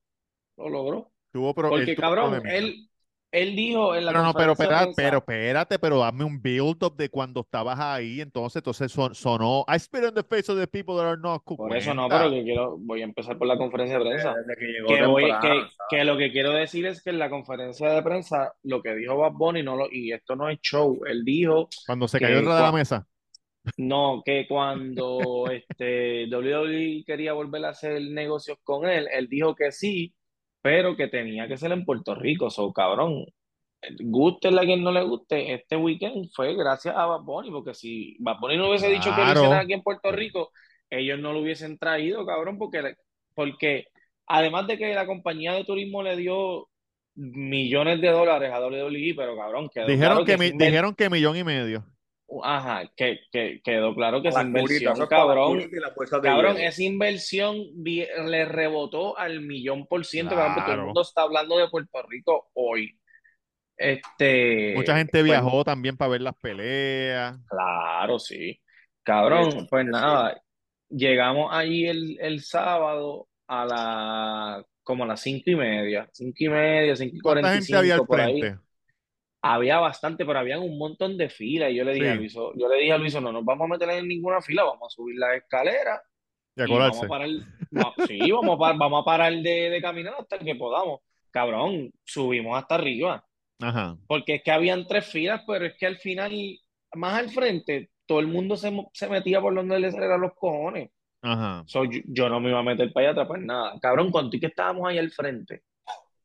[0.57, 1.13] lo logró.
[1.33, 2.89] Tuvo él Porque cabrón, él,
[3.33, 6.95] él dijo en la Pero no, pero espera, pero espérate, pero dame un build up
[6.97, 10.67] de cuando estabas ahí, entonces, entonces son- sonó I spit on the face of the
[10.69, 11.57] people that are not cool.
[11.57, 14.35] por eso no, pero que quiero, voy a empezar por la conferencia de prensa.
[14.35, 17.19] Desde que llegó Que, voy, que, temprano, que lo que quiero decir es que en
[17.19, 20.61] la conferencia de prensa lo que dijo Bad Bunny no lo, y esto no es
[20.61, 23.07] show, él dijo Cuando se cayó detrás de la mesa.
[23.79, 29.73] no, que cuando este WWE quería volver a hacer negocios con él, él dijo que
[29.73, 30.13] sí,
[30.63, 33.27] pero que tenía que ser en Puerto Rico, so cabrón,
[34.01, 38.17] guste a quien no le guste, este weekend fue gracias a Bad Bunny, porque si
[38.21, 40.51] Bad Bunny no hubiese dicho que lo hicieran aquí en Puerto Rico,
[40.89, 42.95] ellos no lo hubiesen traído, cabrón, porque,
[43.35, 43.87] porque
[44.27, 46.69] además de que la compañía de turismo le dio
[47.15, 51.11] millones de dólares a WWE, pero cabrón, quedó Dijeron claro que, que mi- dijeron que
[51.11, 51.85] millón y medio.
[52.43, 55.69] Ajá, que, que quedó claro que esa inversión, cabrón,
[56.23, 60.87] cabrón, esa inversión le rebotó al millón por ciento, cabrón, porque todo el Claro.
[60.87, 62.99] mundo está hablando de Puerto Rico hoy.
[63.77, 67.39] Este, Mucha gente pues, viajó también para ver las peleas.
[67.49, 68.61] claro, sí.
[69.03, 69.91] Cabrón, pues sí.
[69.91, 70.41] nada,
[70.89, 76.49] llegamos allí el, el sábado a la, como a las cinco y media, cinco y
[76.49, 78.53] media, cinco y ¿Cuánta cuarenta y cinco por ahí.
[79.45, 81.71] Había bastante, pero había un montón de filas.
[81.73, 83.69] Y yo le dije a Luiso, yo le dije a Luiso, no nos vamos a
[83.75, 86.01] meter en ninguna fila, vamos a subir la escalera
[86.57, 87.29] y y vamos a parar,
[88.07, 91.01] sí, vamos a, par- vamos a parar de, de caminar hasta que podamos.
[91.31, 93.25] Cabrón, subimos hasta arriba.
[93.61, 96.33] Ajá, porque es que habían tres filas, pero es que al final,
[96.95, 100.91] más al frente, todo el mundo se, se metía por donde les eran los cojones.
[101.23, 101.65] ajá.
[101.67, 103.75] So, yo, yo no me iba a meter para allá atrás, pues nada.
[103.81, 105.63] Cabrón, contigo que estábamos ahí al frente.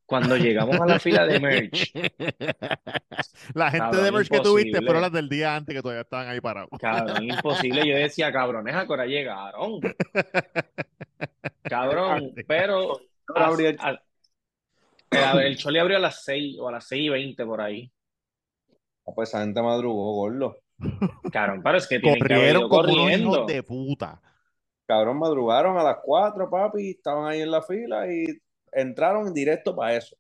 [0.08, 1.92] Cuando llegamos a la fila de merch,
[3.54, 6.28] La gente Cabrón, de merch que tuviste fueron las del día antes que todavía estaban
[6.30, 6.70] ahí parados.
[6.80, 7.86] cabrón, imposible.
[7.88, 9.82] Yo decía, cabrones, a qué hora llegaron.
[11.64, 13.00] Cabrón, pero
[13.36, 17.10] Ahora a- a- el, el Choli abrió a las 6 o a las 6 y
[17.10, 17.92] 20 por ahí.
[19.06, 20.58] Ah, Pues esa gente madrugó, gordo.
[21.32, 23.34] Cabrón, pero es que tienen que Corrieron ido como unos corriendo.
[23.36, 24.22] hijos de puta.
[24.86, 28.26] Cabrón, madrugaron a las 4, papi, estaban ahí en la fila y
[28.72, 30.16] entraron directo para eso.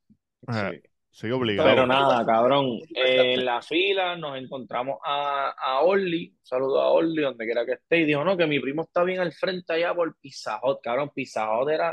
[0.46, 0.72] Ajá.
[0.72, 0.82] Sí.
[1.18, 1.68] Sí, obligado.
[1.68, 6.92] Pero nada, cabrón, eh, en la fila nos encontramos a, a Orly, un saludo a
[6.92, 9.74] Orly, donde quiera que esté, y dijo, no, que mi primo está bien al frente
[9.74, 11.92] allá por Pizza Hut, cabrón, Pizza Hut era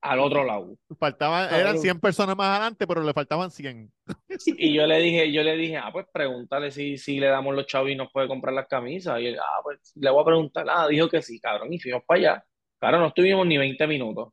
[0.00, 0.76] al otro lado.
[0.98, 1.60] Faltaban, Cabrón.
[1.60, 3.92] eran 100 personas más adelante, pero le faltaban 100.
[4.58, 7.68] Y yo le dije, yo le dije, ah, pues pregúntale si, si le damos los
[7.68, 9.20] chavos y nos puede comprar las camisas.
[9.20, 12.02] Y él, ah, pues le voy a preguntar, ah, dijo que sí, cabrón, y fuimos
[12.04, 12.44] para allá.
[12.80, 14.30] Claro, no estuvimos ni 20 minutos.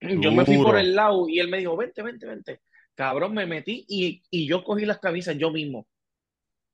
[0.00, 2.60] Yo me fui por el lado y él me dijo, vente, vente, vente.
[2.94, 5.86] Cabrón, me metí y, y yo cogí las camisas yo mismo.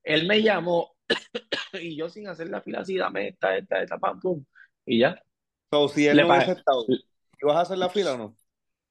[0.02, 0.96] Él me llamó
[1.74, 4.44] y yo sin hacer la fila así, dame esta, esta, esta, pam, pum.
[4.86, 5.22] Y ya.
[5.70, 6.86] So, si él Le no hubiese estado,
[7.40, 8.36] ¿ibas a hacer la fila o no?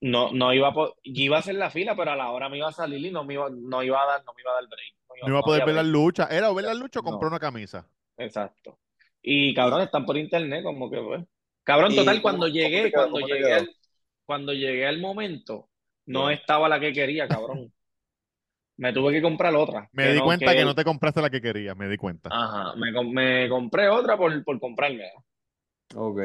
[0.02, 2.68] No, no iba a iba a hacer la fila, pero a la hora me iba
[2.68, 4.68] a salir y no me iba, no iba a dar, no me iba a dar
[4.68, 4.96] break.
[5.10, 5.92] No No iba a poder ver las break.
[5.92, 6.32] luchas.
[6.32, 7.12] Era o ver las luchas o No.
[7.12, 7.88] comprar una camisa.
[8.18, 8.80] Exacto.
[9.22, 11.24] Y cabrón, están por internet, como que pues.
[11.64, 12.92] Cabrón, ¿Y total, cuando cómo llegué, quedó?
[12.94, 13.70] cuando ¿Cómo te llegué al,
[14.26, 15.70] cuando llegué al momento,
[16.06, 17.72] no estaba la que quería, cabrón.
[18.78, 19.88] Me tuve que comprar otra.
[19.92, 20.64] Me di no- cuenta que...
[20.66, 22.30] no te compraste la que querías, me di cuenta.
[22.32, 25.06] Ajá, me, com- me compré otra por, por comprarme.
[25.96, 26.20] Ok.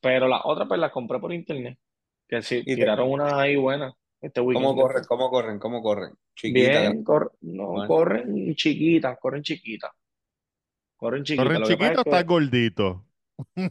[0.00, 1.78] Pero las otras pues las compré por internet.
[2.26, 3.92] Que sí, te- tiraron una ahí buena
[4.22, 4.64] este weekend.
[4.66, 5.04] ¿Cómo corren?
[5.06, 5.58] ¿Cómo corren?
[5.58, 6.12] ¿Cómo corren?
[6.34, 6.80] Chiquita.
[6.80, 7.86] Bien, cor- no, Bueno.
[7.88, 9.90] corren chiquitas, corren chiquitas.
[10.96, 11.44] Corren chiquitas.
[11.46, 13.04] ¿Corren chiquito o es que- estás gordito?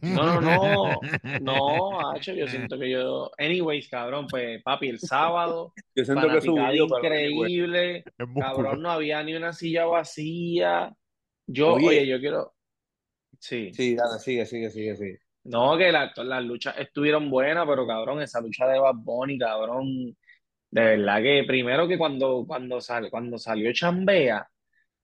[0.02, 1.00] No, no, no,
[1.42, 3.32] no, hacho, yo siento que yo.
[3.38, 8.04] Anyways, cabrón, pues, papi, el sábado, Yo siento que subió, increíble,
[8.40, 10.94] cabrón, no había ni una silla vacía.
[11.48, 11.88] Yo, Oye.
[11.88, 12.54] oye, yo quiero.
[13.40, 15.20] Sí, Sí, dale, sigue, sigue, sigue, sigue.
[15.46, 20.16] no, que la- las luchas estuvieron buenas, pero cabrón, esa lucha de Bad Bunny, cabrón,
[20.72, 24.48] de verdad que primero que cuando, cuando, sale, cuando salió Chambea,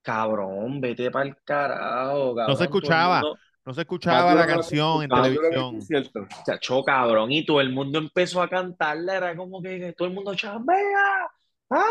[0.02, 2.48] cabrón, vete para el carajo, cabrón.
[2.48, 3.22] No se todo el escuchaba.
[3.22, 5.72] mundo- No se escuchaba la canción en televisión.
[5.74, 6.28] concierto.
[6.46, 10.14] Se achó cabrón y todo el mundo empezó a cantarla, era como que todo el
[10.14, 10.78] mundo chambea,
[11.70, 11.84] ¡Ah!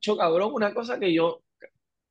[0.00, 1.42] Cho, cabrón, una cosa que yo,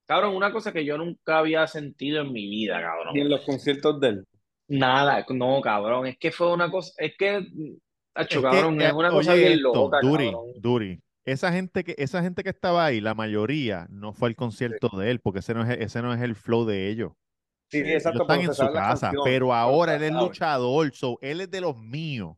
[0.06, 3.30] cabrón, una cosa que yo nunca había sentido en mi vida, Y en cabrón.
[3.30, 4.28] los conciertos de él.
[4.68, 7.48] Nada, no, cabrón, es que fue una cosa, es que,
[8.16, 10.46] acho, Es cabrón, eh, es una cosa oye bien esto, loca, Duri, cabrón.
[10.58, 11.02] Duri.
[11.24, 15.10] Esa gente que, esa gente que estaba ahí, la mayoría no fue al concierto de
[15.10, 17.14] él, porque ese no es, ese no es el flow de ellos.
[17.70, 21.40] Sí, Ellos exacto, están pero en su casa, pero ahora él es luchador, so, él
[21.42, 22.36] es de los míos.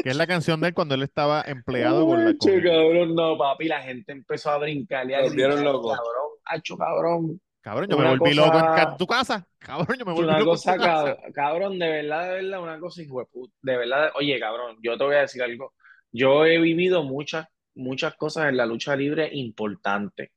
[0.03, 3.67] Que es la canción de él cuando él estaba empleado con la cabrón, no, papi,
[3.67, 5.95] la gente empezó a brincar y a gritar, locos.
[5.95, 7.39] cabrón, hacho, cabrón.
[7.62, 9.47] Cabrón, yo me volví cosa- loco en tu casa.
[9.60, 11.17] Cabrón, yo me volví Una loco en cosa, tu casa.
[11.34, 14.97] cabrón, de verdad, de verdad, una cosa, hijo de puta, de verdad, oye, cabrón, yo
[14.97, 15.74] te voy a decir algo.
[16.12, 20.30] Yo he vivido muchas, muchas cosas en la lucha libre importantes.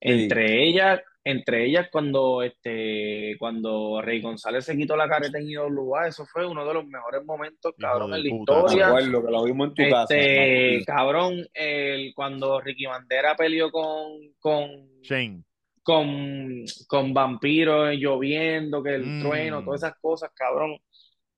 [0.00, 0.08] Sí.
[0.08, 6.06] Entre ellas, entre ellas cuando este cuando Rey González se quitó la careta en IWA,
[6.06, 8.86] eso fue uno de los mejores momentos, cabrón, de en la puta, Me historia.
[8.86, 10.16] acuerdo que lo vimos en tu casa.
[10.16, 14.70] Este, cabrón, el, cuando Ricky Bandera peleó con, con,
[15.02, 15.42] Shane.
[15.88, 19.22] Con, con vampiros lloviendo, que el Mm.
[19.22, 20.76] trueno, todas esas cosas, cabrón,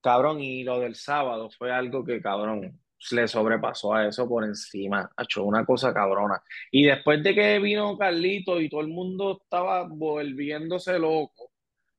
[0.00, 2.80] cabrón, y lo del sábado fue algo que, cabrón,
[3.12, 6.42] le sobrepasó a eso por encima, ha hecho una cosa cabrona.
[6.72, 11.52] Y después de que vino Carlito y todo el mundo estaba volviéndose loco,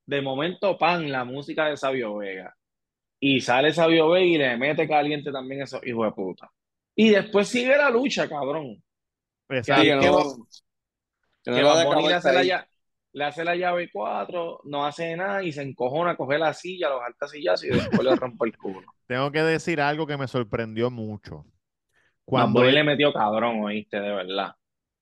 [0.05, 2.53] de momento, pan, la música de Sabio Vega.
[3.21, 6.51] Y sale Sabio Vega y le mete caliente también a esos hijos de puta.
[6.95, 8.83] Y después sigue la lucha, cabrón.
[9.47, 10.35] Exacto.
[11.43, 12.47] Que que Bad Bunny le hace la, ahí.
[12.49, 12.67] lla-
[13.13, 17.01] le hace la llave 4, no hace nada y se encojona, coge la silla, los
[17.01, 18.87] alta sillazos y después le rompe el culo.
[19.07, 21.37] Tengo que decir algo que me sorprendió mucho.
[21.37, 21.45] Bad
[22.25, 24.53] Cuando Bunny él- le metió cabrón, oíste, de verdad.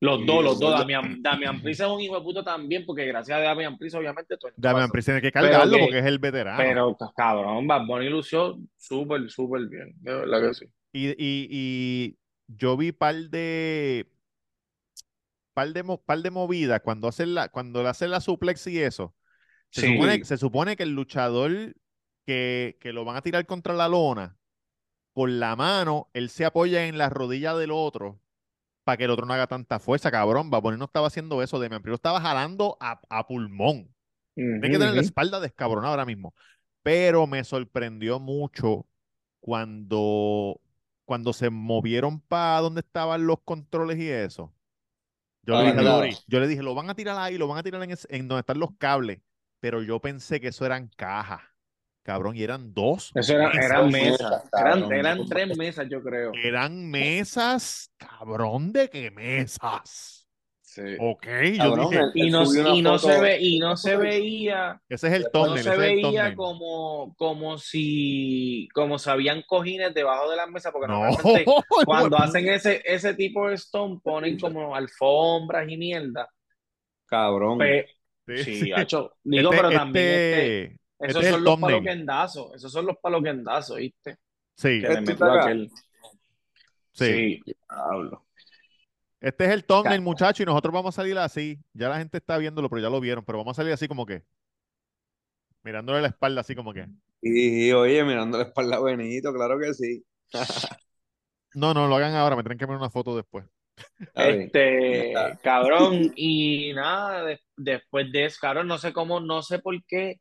[0.01, 0.79] Los dos, los dos.
[0.79, 4.37] Damian, Damian Priest es un hijo de puto también, porque gracias a Damian Priest, obviamente,
[4.37, 4.89] todo Damian.
[4.89, 6.57] Priest tiene que cargarlo que- porque es el veterano.
[6.57, 9.91] Pero, cabrón, Bad Bunny lució súper, súper bien.
[9.99, 10.65] De verdad que sí.
[10.93, 14.07] Y, y, y yo vi par de
[15.59, 19.15] par de, par de movidas cuando hacen la, cuando le hacen la suplex y eso.
[19.71, 19.87] Se Sí.
[19.93, 21.75] supone, se supone que el luchador
[22.25, 24.37] que, que lo van a tirar contra la lona,
[25.13, 28.21] con la mano, él se apoya en la rodilla del otro
[28.83, 30.49] para que el otro no haga tanta fuerza, cabrón.
[30.49, 33.93] Baboni no estaba haciendo eso, Demian Priest estaba jalando a, a pulmón.
[34.59, 36.33] Tiene que tener la espalda descabronada ahora mismo.
[36.83, 38.87] Pero me sorprendió mucho
[39.41, 40.61] cuando,
[41.05, 44.53] cuando se movieron para donde estaban los controles y eso.
[45.43, 45.71] Yo Ah, le
[46.07, 48.27] dije yo le lo van a tirar ahí, lo van a tirar en, ese- en
[48.27, 49.19] donde están los cables.
[49.59, 51.41] Pero yo pensé que eso eran cajas,
[52.03, 53.11] cabrón, y eran dos.
[53.15, 53.65] Eso era- mesas.
[53.65, 54.43] eran mesas.
[54.53, 56.31] Eran, eran tres mesas, yo creo.
[56.33, 60.18] Eran mesas, cabrón, ¿de qué mesas?
[60.71, 60.81] Sí.
[60.99, 62.43] Ok, yo Cabrón, dije, él- Y no,
[62.75, 65.77] y no se ve, y no se veía, ese es el Después no thumbnail, se
[65.77, 66.35] veía thumbnail.
[66.35, 71.45] como, como si, como si habían cojines debajo de las mesas, porque No, normalmente
[71.85, 76.29] cuando hacen ese, ese tipo de stone ponen como alfombras y mierda.
[77.07, 77.57] Cabrón.
[77.57, 77.87] Pe-
[78.27, 78.43] puta.
[78.43, 78.71] sí, Sí.
[78.71, 81.73] hacho, digo, Este- pero también este, este- esos este es son los thumbnail.
[81.77, 84.17] paloquendazos, esos son los paloquendazos, ¿viste?
[84.55, 85.43] Sí, Que le Este metió está acá.
[85.45, 85.69] aquel.
[86.93, 87.05] sí.
[87.05, 87.41] Sí.
[87.67, 88.23] Diablo.
[89.21, 91.59] Este es el thumbnail, muchacho, y nosotros vamos a salir así.
[91.73, 94.05] Ya la gente está viéndolo, pero ya lo vieron, pero vamos a salir así como
[94.05, 94.23] que.
[95.63, 96.87] Mirándole la espalda así como que.
[97.21, 100.03] Y, oye, mirando la espalda a Benito, claro que sí.
[101.55, 103.43] No, no, lo hagan ahora, me tienen que poner una foto después.
[104.13, 109.75] Este, cabrón, y nada, de- después de eso, cabrón, no sé cómo, no sé por
[109.85, 110.19] qué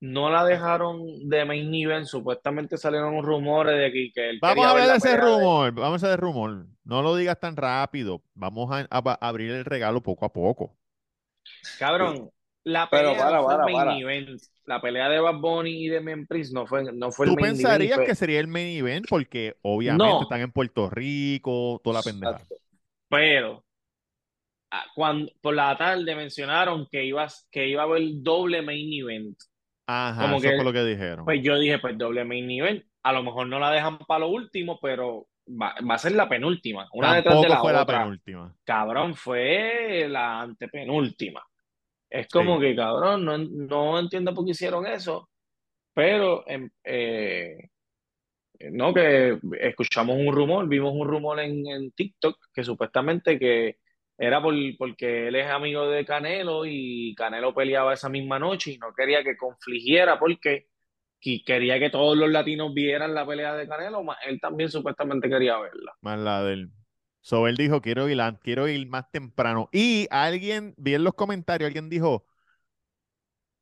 [0.00, 4.74] no la dejaron de main event, supuestamente salieron rumores de que, que él Vamos a
[4.74, 6.66] ver ese de- rumor, vamos a hacer rumor.
[6.84, 8.22] No lo digas tan rápido.
[8.34, 10.76] Vamos a, a- a abrir el regalo poco a poco.
[11.78, 12.30] Cabrón,
[12.64, 13.98] la Pero pelea para, no fue el para, main para.
[13.98, 17.36] event, la pelea de Bad Bunny y de Memphis no fue, no fue el Tú
[17.36, 20.22] main event, pensarías fue- que sería el main event porque obviamente No.
[20.22, 22.42] están en Puerto Rico, toda la pendeja.
[23.08, 23.64] Pero
[24.72, 29.36] ah, cuando, por la tarde mencionaron que iba, que iba a haber doble main event.
[29.86, 31.24] Ajá, Como eso que- fue lo que dijeron.
[31.24, 32.84] Pues yo dije, pues doble main event.
[33.02, 36.28] A lo mejor no la dejan para lo último, pero va, va a ser la
[36.28, 36.88] penúltima.
[36.92, 38.00] Una detrás de la fue la otra.
[38.00, 38.54] penúltima.
[38.64, 41.42] Cabrón, fue la antepenúltima.
[42.10, 42.62] Es como Sí.
[42.62, 45.28] que, cabrón, no, no entiendo por qué hicieron eso,
[45.94, 47.68] pero em, eh,
[48.72, 53.76] no, que escuchamos un rumor, vimos un rumor en, en TikTok que supuestamente que
[54.18, 58.78] era por, porque él es amigo de Canelo y Canelo peleaba esa misma noche y
[58.78, 60.66] no quería que confligiera porque
[61.20, 65.28] que- quería que todos los latinos vieran la pelea de Canelo, ma- él también supuestamente
[65.30, 65.92] quería verla.
[66.00, 66.72] Más la del.
[67.20, 69.68] So él dijo, quiero ir, quiero ir más temprano.
[69.72, 72.24] Y alguien, vi en los comentarios, alguien dijo,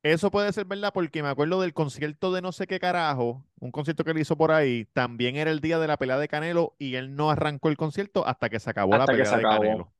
[0.03, 3.71] eso puede ser verdad porque me acuerdo del concierto de no sé qué carajo, un
[3.71, 6.75] concierto que él hizo por ahí, también era el día de la pelea de Canelo
[6.79, 9.47] y él no arrancó el concierto hasta que se acabó la Hasta pelea de acabó.
[9.47, 9.93] Canelo.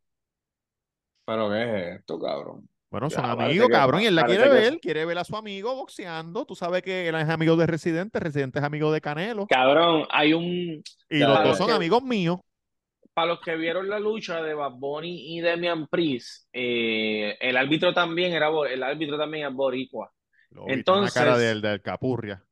[1.26, 2.70] Pero ¿qué es esto, cabrón?
[2.92, 5.24] Bueno, son Ya, amigos, que- cabrón, y él la quiere que- ver, quiere ver a
[5.26, 6.46] su amigo boxeando.
[6.46, 10.34] Tú sabes que él es amigo de Residente, Residente es amigo de Canelo, Cabrón, hay
[10.34, 12.40] un, y Ya, los dos son que- amigos míos.
[13.14, 17.94] para los que vieron la lucha de Bad Bunny y Demian Priest, eh, el árbitro
[17.94, 20.12] también era el árbitro también es boricua.
[20.52, 22.44] Lo tiene una cara Entonces- del, del capurria.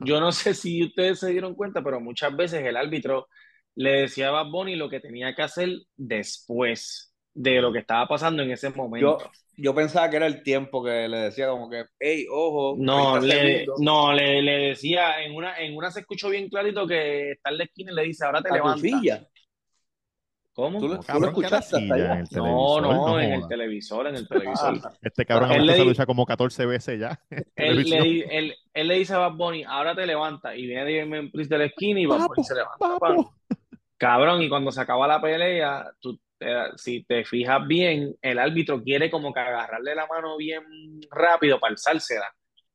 [0.00, 3.28] Yo no sé si ustedes se dieron cuenta, pero muchas veces el árbitro
[3.76, 8.06] le decía a Bad Bunny lo que tenía que hacer después de lo que estaba
[8.06, 9.18] pasando en ese momento.
[9.18, 13.18] Yo, yo pensaba que era el tiempo que le decía como que, hey, ojo, No,
[13.20, 17.32] 30 le, no le, le decía, en una, en una se escuchó bien clarito que
[17.32, 18.82] está en la esquina y le dice, ahora te levantas.
[20.52, 20.80] ¿Cómo?
[20.80, 22.24] Tú lo- tú escuchaste hasta allá?
[22.32, 24.74] No, no, no en el televisor, en el televisor.
[25.02, 27.18] Este cabrón Él ahorita le se lucha como 14 veces ya.
[27.56, 30.54] Él le, él, él le dice a Bad Bunny, ahora te levanta.
[30.56, 32.98] Y viene Damien Priest de la esquina y Bad Bunny se levanta.
[33.96, 36.18] Cabrón, y cuando se acaba la pelea, tú,
[36.76, 40.62] si te fijas bien, el árbitro quiere como que agarrarle la mano bien
[41.10, 42.26] rápido para alzársela.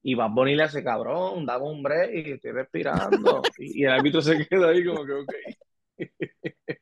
[0.03, 3.41] Y Bad Bunny le hace, cabrón, dame un break, estoy respirando.
[3.59, 5.33] Y, y el árbitro se queda ahí como que, ok.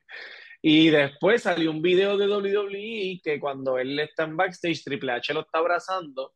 [0.66, 5.34] Y después salió un video de WWE que cuando él está en backstage, Triple H
[5.34, 6.32] lo está abrazando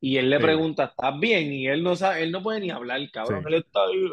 [0.00, 0.42] y él le Sí.
[0.44, 1.52] pregunta, ¿estás bien?
[1.52, 3.42] Y él no sabe, él no puede ni hablar, cabrón.
[3.42, 3.48] Sí.
[3.48, 4.10] Él está ahí.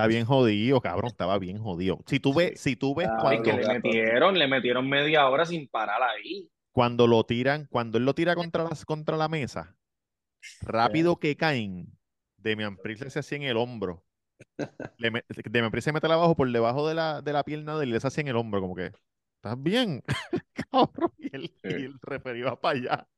[0.00, 1.98] Está bien jodido, cabrón, estaba bien jodido.
[2.06, 5.44] Si tú ves, si tú ves Ah, cuando, que le metieron, le metieron media hora
[5.44, 6.48] sin parar ahí.
[6.72, 9.76] cuando lo tiran, cuando él lo tira contra la, contra la mesa,
[10.62, 11.86] rápido que caen,
[12.38, 14.02] Demian Priest le hace así en el hombro.
[14.96, 17.82] Le me- Demian Priest se mete abajo por debajo de la, de la pierna de
[17.84, 18.92] él y le hace así en el hombro, como que,
[19.36, 20.02] ¿estás bien?
[20.72, 23.08] cabrón, y el, y el referido para allá.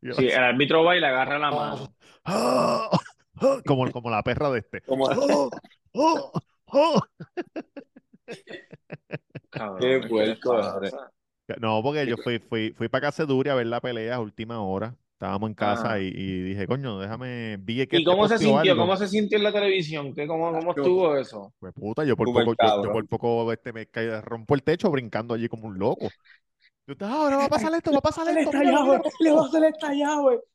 [0.00, 1.94] Y yo Sí, así, el árbitro va y le agarra la mano.
[2.24, 2.90] "Ah,
[3.40, 4.82] ah", como, como la perra de este.
[4.82, 5.48] como- "Ah,
[5.94, 6.40] ah,
[6.72, 7.00] ah".
[9.50, 10.80] Cabrón, Qué ¿qué les puerco.
[11.60, 14.60] No, porque yo fui, fui, fui para casa Duri a ver la pelea a última
[14.60, 14.94] hora.
[15.12, 16.00] Estábamos en casa Ajá.
[16.00, 18.72] y, y dije, coño, déjame, vi que ¿Y cómo se sintió?
[18.72, 18.82] algo.
[18.82, 20.14] ¿Cómo se sintió en la televisión?
[20.14, 21.52] ¿Qué, cómo, cómo estuvo eso?
[21.58, 25.34] Pues puta, yo por poco, yo, por poco este, me caí- rompo el techo brincando
[25.34, 26.08] allí como un loco.
[26.88, 28.50] Yo estaba, ahora va a pasar esto, va a pasar esto.
[28.50, 29.02] mira, mira, mira".
[29.20, 29.62] le va a hacer.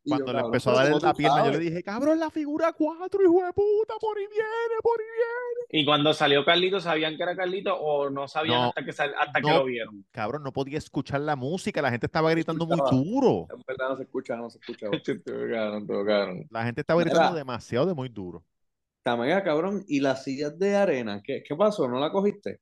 [0.03, 2.19] Y yo, Cuando le empezó a dar en ¿cómo la pierna, yo le dije, cabrón,
[2.19, 5.81] la figura 4, hijo de puta, por ahí viene, por ahí viene.
[5.81, 9.13] Y cuando salió Carlito, ¿sabían que era Carlito o no sabían No, hasta que sal-
[9.15, 10.03] hasta que lo vieron?
[10.09, 13.45] Cabrón, no podía escuchar la música, la gente estaba gritando muy duro.
[13.51, 14.87] En verdad no se escucha, no se escucha.
[16.49, 17.11] La gente estaba Mira.
[17.11, 18.43] gritando demasiado de muy duro.
[19.03, 21.87] Tamega, cabrón, y las sillas de arena, ¿qué, qué pasó?
[21.87, 22.59] ¿No la cogiste?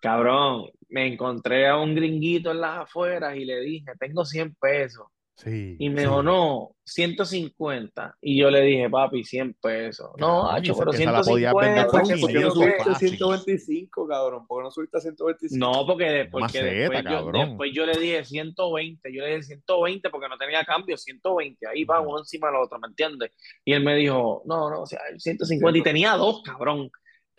[0.00, 5.06] Cabrón, me encontré a un gringuito en las afueras y le dije, tengo 100 pesos.
[5.34, 5.76] Sí.
[5.78, 6.02] Y me sí.
[6.06, 8.16] dijo, no, 150.
[8.20, 10.10] Y yo le dije, papi, 100 pesos.
[10.18, 12.38] No, Cabrón, hacho, pero esa la podías 150, vender por que Cabrón, sí ¿por qué
[12.38, 12.64] o no 500 qué.
[12.64, 13.08] subiste a fácil.
[13.10, 14.46] 125, cabrón?
[14.48, 15.58] ¿Por qué no subiste a 125?
[15.72, 17.48] No, porque, de- porque maceta, después, yo, cabrón.
[17.48, 19.12] después yo le dije 120.
[19.14, 21.66] Yo le dije 120 porque no tenía cambio, 120.
[21.68, 23.30] Ahí va uno encima del otro, ¿me entiendes?
[23.64, 25.78] Y él me dijo, no, no, o sea, 150.
[25.78, 26.90] Y tenía dos, cabrón.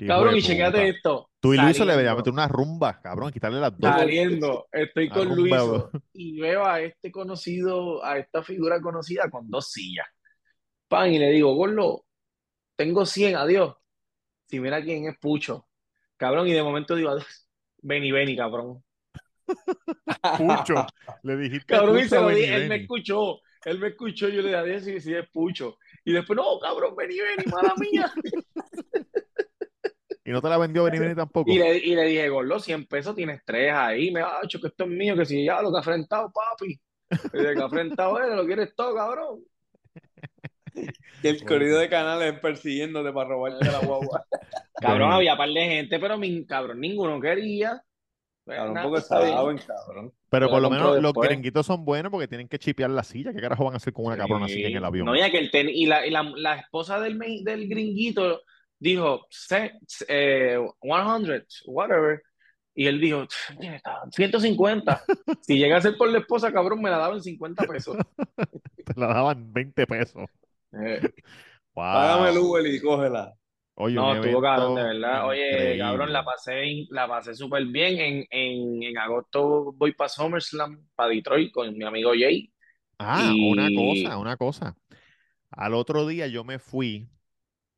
[0.08, 1.30] Cabrón, y chequéate esto.
[1.40, 3.92] Tú y Luiso le deberían meter una rumba, cabrón, quitarle las dos.
[3.92, 9.72] Saliendo, estoy con Luiso y veo a este conocido, a esta figura conocida con dos
[9.72, 10.08] sillas.
[10.88, 12.06] Pan, y le digo, Gordo,
[12.76, 13.76] tengo 100, adiós.
[14.48, 15.68] Si mira quién es Pucho.
[16.18, 17.48] Cabrón, y de momento digo, adiós.
[17.82, 18.84] Vení, vení, cabrón.
[20.38, 20.86] Pucho.
[21.24, 23.40] Le dijiste Cabrón, y se lo dije, él me escuchó.
[23.66, 25.78] Él me escuchó, yo le dije, adiós, sí, sí, es Pucho.
[26.06, 28.12] Y después, no, cabrón, vení, vení, mala mía.
[30.30, 31.50] Y no te la vendió Benny Benny tampoco.
[31.50, 34.12] Y le, y le dije, Gordo, 100 pesos tienes tres ahí.
[34.12, 36.80] Me ha dicho que esto es mío, que si ya lo que ha afrentado, papi.
[37.34, 39.40] Y de que ha afrentado él, lo quieres todo, cabrón.
[41.24, 44.24] Y el corrido de canales persiguiéndote para robarte la guagua.
[44.80, 47.84] Cabrón, había par de gente, pero mi, cabrón, ninguno quería.
[48.46, 50.14] Cabrón, saben, cabrón.
[50.30, 53.34] Pero Yo por lo menos los gringuitos son buenos porque tienen que chipear la silla.
[53.34, 55.06] ¿Qué carajo van a hacer con una cabrona así en el avión?
[55.06, 58.42] No, y, aquel ten- y, la, y la, la esposa del, me- del gringuito
[58.80, 59.74] dijo, "Se-
[60.08, 62.22] eh, 100, whatever.
[62.74, 63.26] Y él dijo,
[63.60, 65.04] "Mira, está, 150.
[65.42, 67.98] Si llega a ser por la esposa, cabrón, me la daban 50 pesos.
[68.86, 70.26] Te la daban 20 pesos.
[70.74, 71.02] Eh,
[71.76, 71.86] Wow.
[71.86, 73.34] Págame el Uber y cógela.
[73.76, 75.28] Oye, no, estuvo cabrón, de verdad.
[75.28, 75.78] Oye, increíble.
[75.80, 78.00] cabrón, la pasé, la pasé súper bien.
[78.00, 82.52] En, en, en agosto voy para SummerSlam, para Detroit, con mi amigo Jay.
[82.98, 84.76] Ah, Y- una cosa, una cosa.
[85.52, 87.08] Al otro día yo me fui,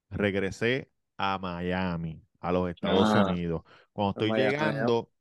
[0.10, 0.91] regresé
[1.24, 3.28] a Miami, a los Estados Ah.
[3.32, 3.61] Unidos.
[3.93, 5.11] Cuando estoy Miami, llegando,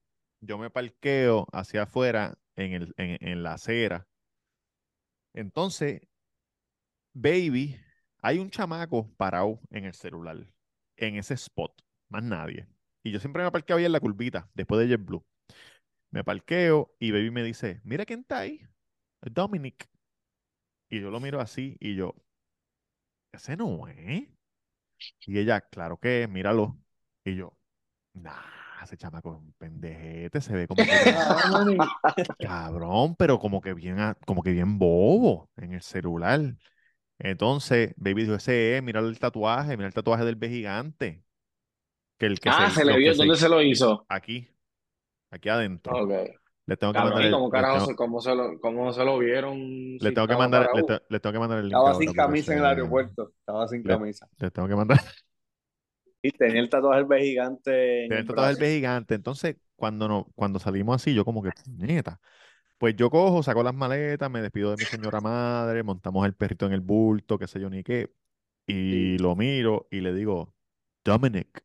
[0.40, 4.06] yo me parqueo hacia afuera en el, en, en la acera.
[5.34, 6.00] Entonces,
[7.12, 7.76] baby,
[8.22, 10.38] hay un chamaco parado en el celular,
[10.96, 11.72] en ese spot,
[12.08, 12.66] más nadie.
[13.02, 15.22] Y yo siempre me parqueo ahí en la curvita, después de JetBlue.
[16.10, 18.60] Me parqueo y baby me dice, mira quién está ahí,
[19.20, 19.86] Dominic.
[20.88, 22.14] Y yo lo miro así y yo,
[23.32, 24.28] ese no es.
[25.26, 26.78] Y ella, claro que es, míralo.
[27.24, 27.56] Y yo,
[28.14, 31.04] nah, ese chamaco es un pendejete, se ve como que
[32.40, 33.96] cabrón, pero como que bien,
[34.26, 36.56] como que bien bobo en el celular.
[37.18, 41.24] Entonces, baby dijo, ese es, mira el tatuaje, mira el tatuaje del B gigante.
[42.18, 44.06] Que el que Ah, se, se le vio, ¿dónde se lo hizo?
[44.08, 44.48] aquí,
[45.30, 45.98] aquí adentro.
[45.98, 46.39] Ok.
[46.70, 49.04] Le tengo que Cabrón, mandar ¿y el, carajo tengo, se, cómo se lo, cómo se
[49.04, 49.58] lo vieron?
[49.98, 50.84] le si tengo que estaba mandar, le, parado?
[50.84, 53.32] te- le tengo que mandar el link Estaba sin camisa en el aeropuerto.
[53.40, 54.28] Estaba sin Le- camisa.
[54.38, 55.00] Le tengo que mandar.
[56.22, 59.14] Y tenía el tatuaje del B gigante en Tiene el tatuaje del gigante.
[59.14, 62.20] Entonces, cuando, no, cuando salimos así, yo como que, neta.
[62.78, 66.66] Pues yo cojo, saco las maletas, me despido de mi señora madre, montamos el perrito
[66.66, 68.12] en el bulto, qué sé yo ni qué,
[68.66, 70.54] y lo miro y le digo,
[71.04, 71.64] Dominic.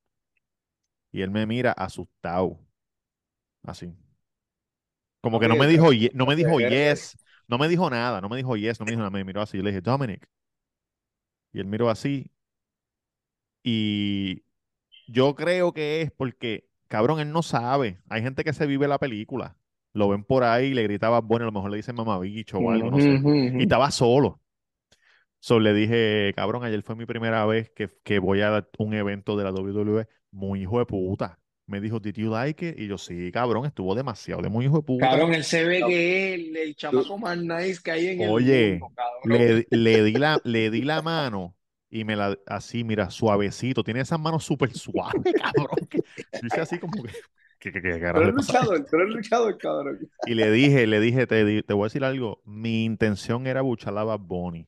[1.12, 2.60] Y él me mira asustado,
[3.64, 3.94] así.
[5.26, 7.18] Como que no me dijo, no me dijo yes,
[7.48, 9.58] no me dijo nada, no me dijo yes, no me dijo nada, me miró así,
[9.58, 10.30] yo le dije, Dominic.
[11.52, 12.30] Y él miró así,
[13.64, 14.44] y
[15.08, 18.02] yo creo que es porque, cabrón, él no sabe.
[18.10, 19.58] Hay gente que se vive la película.
[19.94, 22.92] Lo ven por ahí, le gritaba, bueno, a lo mejor le dicen mamabicho o algo,
[22.92, 23.24] no sé.
[23.58, 24.42] Y estaba solo.
[25.40, 29.38] So, le dije, cabrón, ayer fue mi primera vez que, que voy a un evento
[29.38, 30.08] de la WWE.
[30.32, 31.40] Muy hijo de puta.
[31.68, 32.80] Me dijo, ¿Did you like it?
[32.80, 35.10] Y yo, sí, cabrón, estuvo demasiado de muy hijo de puta.
[35.10, 38.38] Cabrón, él se ve que es el, el chamaco más nice que hay en el
[38.40, 39.40] mundo, cabrón.
[39.40, 41.56] le, le di la, le di la mano
[41.90, 43.84] y me la, así, mira, suavecito.
[43.84, 45.88] Tiene esas manos súper suaves, cabrón.
[45.90, 46.02] que
[46.42, 47.12] yo hice así como que,
[47.60, 48.54] ¿qué, qué, qué Tú carajo eres le pasa?
[48.60, 50.00] luchador, tú eres luchador, cabrón.
[50.24, 52.42] Y le dije, le dije, te, te voy a decir algo.
[52.46, 54.68] Mi intención era buchar a Bad Bunny,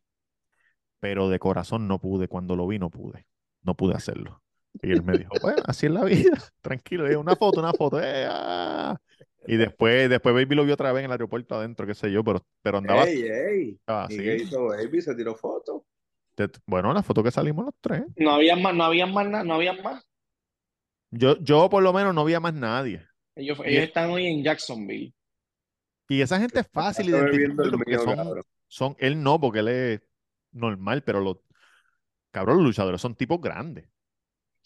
[0.99, 2.27] pero de corazón no pude.
[2.27, 3.25] Cuando lo vi, no pude.
[3.63, 4.41] No pude hacerlo.
[4.81, 6.37] Y él me dijo, bueno, así es la vida.
[6.61, 7.99] Tranquilo, una foto, una foto.
[8.01, 8.95] eh, ah".
[9.47, 12.23] Y después, después Baby lo vio otra vez en el aeropuerto adentro, qué sé yo,
[12.23, 13.69] pero, pero andaba Ey, ey.
[13.71, 14.17] estaba ¿Y así.
[14.17, 15.01] qué hizo Baby?
[15.01, 15.85] Se tiró foto.
[16.65, 18.03] Bueno, la foto que salimos los tres.
[18.15, 20.07] No había más, no había más nada, no había más.
[21.09, 23.01] Yo, yo por lo menos no vi a más nadie.
[23.35, 25.13] Ellos, están hoy en Jacksonville.
[26.09, 30.01] Y esa gente es fácil el porque son, son, él no, porque él es
[30.51, 31.37] normal, pero los,
[32.31, 33.89] cabrón, los luchadores son tipos grandes.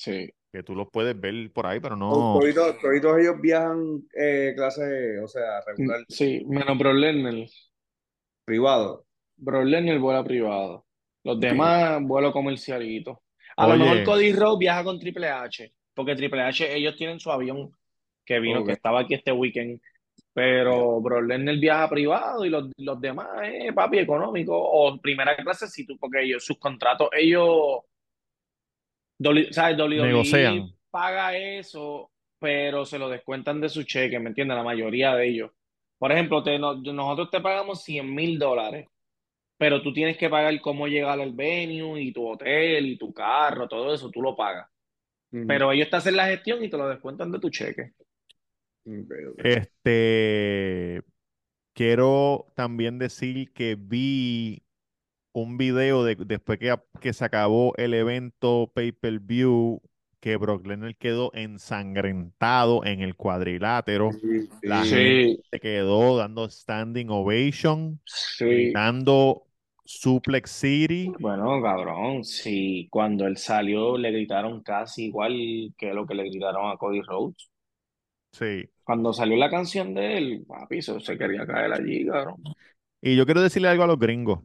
[0.01, 0.27] Sí.
[0.51, 2.39] que tú los puedes ver por ahí, pero no.
[2.39, 7.47] Toditos, toditos ellos viajan eh, clase, o sea, regular, Sí, menos Bro Lesnar.
[8.43, 9.05] privado.
[9.37, 10.85] Bro Lesnar vuela privado.
[11.23, 13.21] Los demás vuelo comercialito.
[13.55, 13.77] A Oye.
[13.77, 17.71] lo mejor Cody Rhodes viaja con Triple H, porque Triple H, ellos tienen su avión
[18.25, 19.79] que vino, que estaba aquí este weekend.
[20.33, 25.67] Pero Bro Lesnar viaja privado y los, los demás, eh, papi, económico o primera clase,
[25.67, 27.81] si tú, porque ellos, sus contratos, ellos,
[29.21, 29.77] Doli- ¿sabes?
[29.77, 30.69] Negocian.
[30.89, 34.57] paga eso, pero se lo descuentan de su cheque, ¿me entiendes?
[34.57, 35.51] La mayoría de ellos.
[35.97, 38.87] Por ejemplo, te- no- nosotros te pagamos 100 mil dólares,
[39.57, 43.67] pero tú tienes que pagar cómo llegar al venue y tu hotel y tu carro,
[43.67, 44.67] todo eso, tú lo pagas.
[45.47, 47.91] Pero ellos te hacen la gestión y te lo descuentan de tu cheque.
[49.43, 51.01] Este.
[51.73, 54.61] Quiero también decir que vi
[55.33, 59.81] un video de, después que, que se acabó el evento pay-per-view,
[60.19, 64.11] que Brock Lesnar quedó ensangrentado en el cuadrilátero.
[64.11, 64.89] Sí, La sí.
[64.89, 68.45] gente se quedó dando standing ovation, sí.
[68.45, 69.47] gritando
[69.83, 71.11] Suplex City.
[71.19, 76.71] Bueno, cabrón, sí, cuando él salió le gritaron casi igual que lo que le gritaron
[76.71, 77.49] a Cody Rhodes.
[78.31, 78.69] Sí.
[78.83, 82.43] Cuando salió la canción de él, papi, se quería caer allí, cabrón.
[83.01, 84.39] Y yo quiero decirle algo a los gringos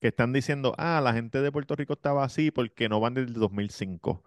[0.00, 3.28] que están diciendo, ah, la gente de Puerto Rico estaba así porque no van desde
[3.28, 4.24] el 2005.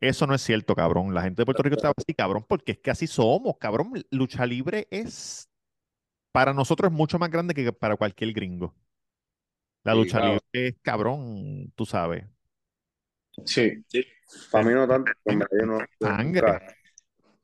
[0.00, 1.14] Eso no es cierto, cabrón.
[1.14, 3.92] La gente de Puerto Rico estaba así, cabrón, porque es que así somos, cabrón.
[4.10, 5.48] Lucha libre es,
[6.32, 8.74] para nosotros es mucho más grande que para cualquier gringo.
[9.84, 10.20] La Sí, lucha claro.
[10.20, 12.26] libre es, cabrón, tú sabes.
[13.44, 13.84] Sí,
[14.50, 15.12] Para mí no tanto,
[15.66, 15.78] no.
[16.00, 16.60] Sangre.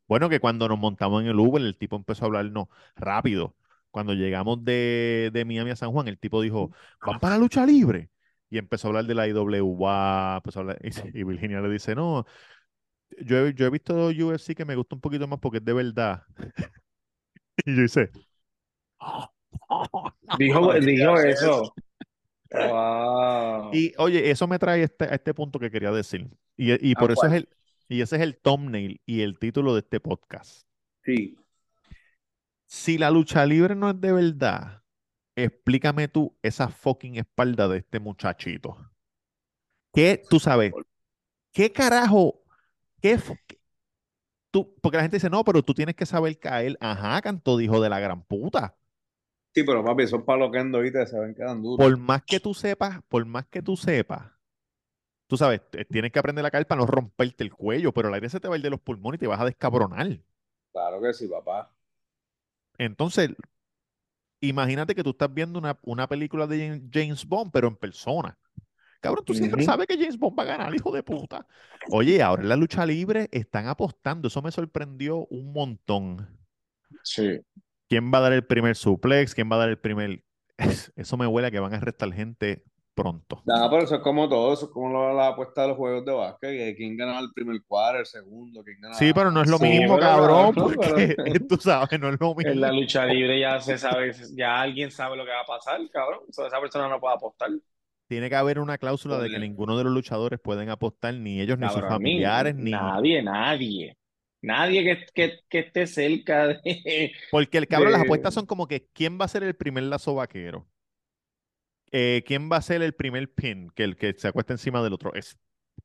[0.09, 3.57] Bueno, que cuando nos montamos en el Uber, el tipo empezó a hablarnos rápido.
[3.93, 6.73] Cuando llegamos de, de Miami a San Juan, el tipo dijo,
[7.07, 8.11] ¿van para la lucha libre?
[8.51, 10.81] Y empezó a hablar de la IWA, empezó a hablar-
[11.15, 12.27] y, y Virginia le dice, no,
[13.21, 15.75] yo he, yo he visto UFC que me gusta un poquito más porque es de
[15.75, 16.25] verdad.
[17.67, 18.11] Y yo hice,
[20.39, 21.75] dijo, Ay, dijo hace eso.
[22.55, 23.71] Wow.
[23.73, 26.29] Y oye, eso me trae este, a este punto que quería decir.
[26.57, 27.49] Y, y por ¿A eso es el,
[27.89, 30.67] y ese es el thumbnail y el título de este podcast.
[31.05, 31.42] Sí.
[32.73, 34.83] Si la lucha libre no es de verdad,
[35.37, 38.79] explícame tú esa fucking espalda de este muchachito.
[39.93, 40.73] ¿Qué, tú sabes,
[41.53, 42.41] qué carajo,
[43.03, 43.19] qué,
[44.51, 46.79] tú, porque la gente dice, no, pero tú tienes que saber caer.
[46.81, 48.75] Ajá, canto dijo de la gran puta.
[49.55, 51.87] Sí, pero papi, esos palos que ando ahorita se ven quedan duros.
[51.87, 54.33] Por más que tú sepas, por más que tú sepas,
[55.27, 55.61] tú sabes,
[55.91, 58.49] tienes que aprender a caer para no romperte el cuello, pero el aire se te
[58.49, 60.09] va a ir de los pulmones y te vas a descabronar.
[60.73, 61.71] Claro que sí, papá.
[62.79, 63.31] Entonces,
[64.41, 68.39] imagínate que tú estás viendo una, una película de James- Bond, pero en persona.
[69.01, 71.45] Cabrón, tú siempre sabes que James Bond va a ganar, hijo de puta.
[71.91, 74.29] Oye, ahora en la lucha libre están apostando.
[74.29, 76.39] Eso me sorprendió un montón.
[77.03, 77.41] Sí.
[77.89, 79.35] ¿Quién va a dar el primer suplex?
[79.35, 80.23] ¿Quién va a dar el primer...?
[80.97, 82.65] Eso me huele a que van a arrestar gente
[82.95, 83.43] pronto.
[83.45, 86.05] No, pero eso es como todo, eso es como la, la apuesta de los juegos
[86.05, 88.95] de básquet, que quién gana el primer cuadro, el segundo, quién gana...
[88.95, 92.21] Sí, pero no es lo Sí, mismo, cabrón, claro, porque pero- tú sabes, no es
[92.21, 92.81] lo En la mismo.
[92.83, 96.21] lucha libre ya se sabe, ya alguien sabe lo que va a pasar, cabrón.
[96.29, 97.51] O sea, esa persona no puede apostar.
[98.09, 101.59] Tiene que haber una cláusula de que ninguno de los luchadores pueden apostar, ni ellos,
[101.59, 102.71] ni sus Cabrón, familiares, ni...
[102.71, 103.97] nadie, nadie.
[104.43, 107.13] Nadie que, que, que esté cerca de...
[107.31, 110.15] Porque el cabrón, las apuestas son como que quién va a ser el primer lazo
[110.15, 110.69] vaquero.
[111.93, 113.71] Eh, ¿quién va a ser el primer pin?
[113.71, 115.15] Que el que se acuesta encima del otro.
[115.15, 115.37] Es,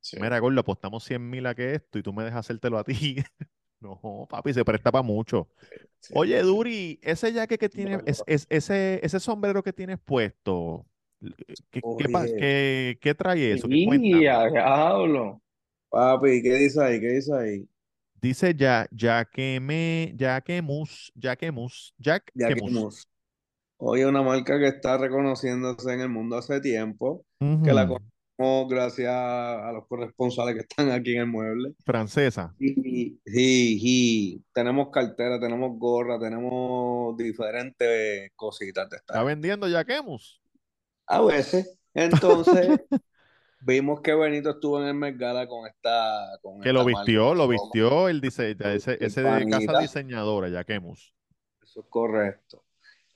[0.01, 0.17] Sí.
[0.19, 3.17] mira, Gordo, apostamos 100 mil a que esto y tú me dejas hacértelo a ti.
[3.79, 5.47] No, papi, se presta para mucho.
[5.99, 6.13] Sí.
[6.15, 8.01] Oye, Duri, ese jaque que Bueno.
[8.07, 10.87] es, es- ese, ese sombrero que tienes puesto,
[11.69, 12.05] ¿qué, qué,
[12.39, 13.67] qué- qué trae eso?
[13.67, 15.41] Diablo.
[15.89, 16.99] Papi, ¿qué dice ahí?
[16.99, 17.69] ¿Qué dice ahí?
[18.19, 22.61] Dice ya, ya que me, ya que mus, ya que mus, Jack Ya que que
[22.61, 23.07] mus.
[23.79, 28.69] Hemos- Oye, una marca que está reconociéndose en el mundo hace tiempo, que la conocemos
[28.69, 31.73] gracias a los corresponsales que están aquí en el mueble.
[31.85, 32.53] Francesa.
[32.59, 40.41] Y- y tenemos cartera, tenemos gorra, tenemos diferentes cositas de ¿Está vendiendo ya que mus?
[41.07, 42.67] A veces, entonces,
[43.61, 46.99] vimos que Benito estuvo en el Met Gala con esta, con Que esta lo marca.
[46.99, 51.13] vistió, lo vistió el dise- ese, ese de casa diseñadora, ya que mus.
[51.63, 52.63] Eso es correcto.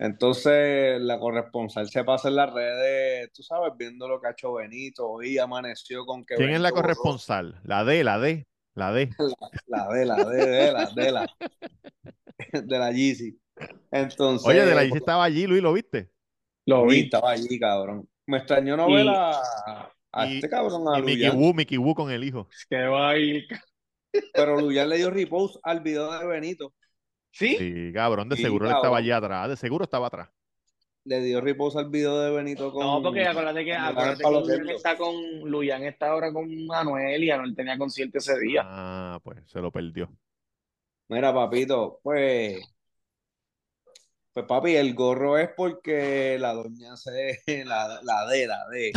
[0.03, 4.53] Entonces, la corresponsal se pasa en las redes, tú sabes, viendo lo que ha hecho
[4.53, 5.07] Benito.
[5.07, 7.61] Hoy amaneció con que ¿Quién es la borró corresponsal?
[7.63, 9.11] La D, la D, la D.
[9.67, 11.27] la de la de, de la de la
[12.63, 13.39] de la Yeezy.
[13.91, 16.09] Entonces, Oye, de la pues, Yeezy estaba allí, Luis, ¿lo viste?
[16.65, 17.01] Lo vi.
[17.01, 18.09] estaba allí, cabrón.
[18.25, 19.39] Me extrañó no ver a,
[20.11, 21.29] a y- este cabrón, a Y Mickey.
[21.29, 22.47] Wu, Mickey Wu con el hijo.
[22.67, 23.45] Que va a ir.
[24.33, 26.73] Pero Luyan le dio repost al video de Benito.
[27.31, 27.55] ¿Sí?
[27.57, 30.29] Sí, cabrón, de Sí, seguro él estaba allí atrás, de seguro estaba atrás.
[31.03, 32.85] Le dio repost al video de Benito con.
[32.85, 35.15] No, porque acuérdate que, acuérdate que Luyan está con
[35.49, 38.61] Luyan está ahora con Anuel y Anuel tenía concierto ese día.
[38.63, 40.11] Ah, pues se lo perdió.
[41.07, 42.61] Mira, papito, pues.
[44.33, 48.91] Pues papi, el gorro es porque la doña se, la, la D, la D,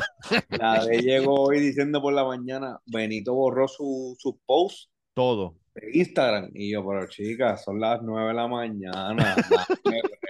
[0.50, 5.56] la D llegó hoy diciendo por la mañana, Benito borró su, sus posts Todo.
[5.92, 6.50] Instagram.
[6.54, 9.36] Y yo, pero chicas, son las nueve de la mañana.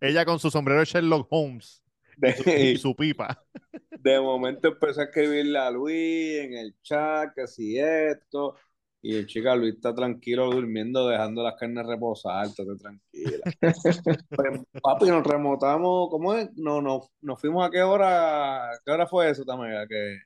[0.00, 1.82] Ella con su sombrero de Sherlock Holmes
[2.22, 3.44] y su, y De, su pipa.
[3.90, 8.56] de momento empecé a escribirle a Luis en el chat que si esto.
[9.02, 13.38] Y el chica Luis está tranquilo durmiendo, dejando las carnes reposar, estate tranquila.
[14.28, 16.50] Pues, papi, nos remotamos, ¿cómo es?
[16.56, 19.72] No, no, nos fuimos a qué hora, ¿qué hora fue eso también?
[19.88, 20.18] Que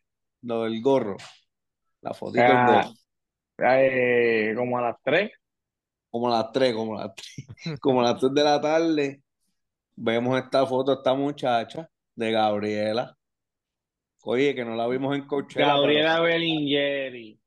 [0.42, 1.16] lo del gorro,
[2.00, 2.94] la fotito del Ah, gorro,
[3.58, 5.30] eh, como a las 3.
[6.10, 7.46] como a las 3, como a las 3,
[7.80, 9.22] como a las 3 de la tarde,
[9.96, 13.16] vemos esta foto, esta muchacha de Gabriela.
[14.26, 17.38] Oye, que no la vimos en Coachella, pero Gabriela Bellingeri.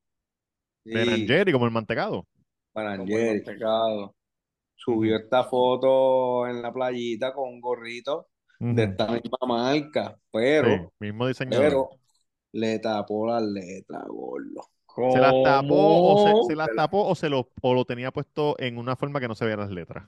[0.83, 2.25] De sí, Nangeri, como el mantecado.
[2.75, 4.15] el pecado.
[4.75, 8.27] Subió esta foto en la playita con un gorrito
[8.59, 11.65] de esta misma marca, Sí, pero, mismo diseñador.
[11.65, 11.89] pero
[12.53, 14.61] le tapó las letras, gordo.
[15.11, 18.55] ¿Se las tapó o se, se las tapó o se lo, o lo tenía puesto
[18.59, 20.07] en una forma que no se vean las letras?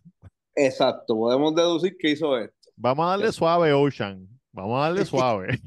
[0.56, 2.70] Exacto, podemos deducir que hizo esto.
[2.76, 4.28] Vamos a darle suave, Ocean.
[4.52, 5.60] Vamos a darle suave.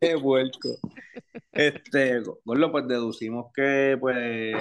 [0.00, 0.70] Qué vuelco.
[1.52, 4.16] Este, gordo, pues deducimos que pues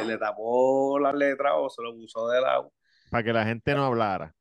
[0.06, 2.74] le tapó las letras o se lo puso de lado.
[3.10, 4.36] Para que la gente no hablara.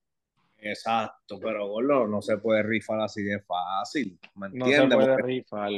[0.60, 4.96] Exacto, pero gordo, no se puede rifar así de fácil, ¿me No se entiendes?
[4.96, 5.70] puede Porque, rifar.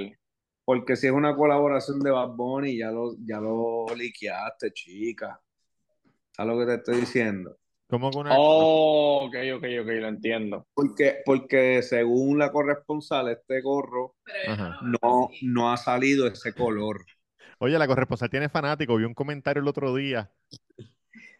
[0.70, 5.40] Porque si es una colaboración de Bad Bunny, ya lo, ya lo liqueaste, chica.
[6.30, 7.56] ¿Sabes lo que te estoy diciendo?
[7.88, 8.36] Como que una.
[8.38, 10.68] Oh, ok, ok, ok, lo entiendo.
[10.72, 14.14] Porque, porque según la corresponsal, este gorro
[14.46, 14.78] Ajá.
[14.82, 17.04] no, no ha salido ese color.
[17.58, 18.94] Oye, la corresponsal tiene fanático.
[18.94, 20.30] Vi un comentario el otro día.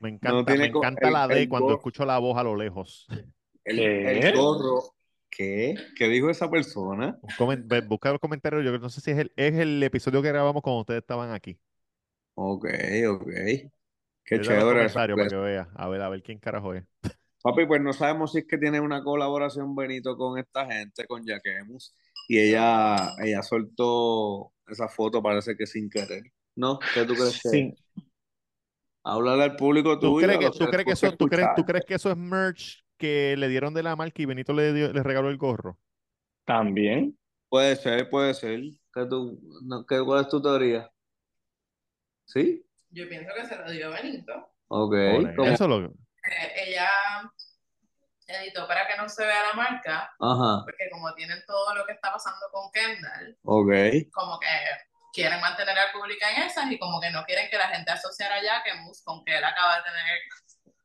[0.01, 3.07] Me encanta, No me encanta la D cuando escucho la voz a lo lejos.
[3.62, 4.83] El gorro.
[5.31, 5.74] ¿Qué?
[5.97, 7.18] ¿Qué dijo esa persona?
[7.89, 8.64] Busca los comentarios.
[8.64, 11.59] Yo no sé si es el, es el episodio que grabamos cuando ustedes estaban aquí.
[12.35, 12.66] Ok,
[13.09, 13.28] ok.
[14.24, 15.68] Qué chévere para que vea.
[15.74, 16.85] A ver, a ver quién carajo es.
[17.43, 21.24] Papi, pues no sabemos si es que tiene una colaboración Benito con esta gente, con
[21.24, 21.95] Jaquemus,
[22.28, 26.22] y ella, ella soltó esa foto, parece que sin querer.
[26.55, 26.78] ¿No?
[26.93, 27.53] ¿Qué tú crees que es?
[27.53, 27.74] Sí.
[29.03, 31.28] Háblale al público ¿Tú tuyo, crees que, tú que crees que les eso, gusta tú
[31.28, 31.66] crees, tú escuchar.
[31.66, 34.93] crees que eso es merch que le dieron de la marca y Benito le, dio-
[34.93, 35.79] le regaló el gorro?
[36.45, 37.19] También.
[37.49, 38.61] Puede ser, puede ser.
[38.95, 40.89] ¿Qué tú, no, qué, ¿Cuál es tu teoría?
[42.27, 42.65] ¿Sí?
[42.91, 44.53] Yo pienso que se lo dio Benito.
[44.69, 44.95] Ok.
[45.47, 45.87] Eso lo.
[45.87, 46.89] Eh, ella,
[48.27, 51.93] editó para que no se vea la marca, Ajá, porque como tienen todo lo que
[51.93, 54.11] está pasando con Kendall, ok.
[54.13, 54.47] como que
[55.13, 58.37] quieren mantener al público en esas y como que no quieren que la gente asociara
[58.37, 60.19] a Jacquemus con que él acaba de tener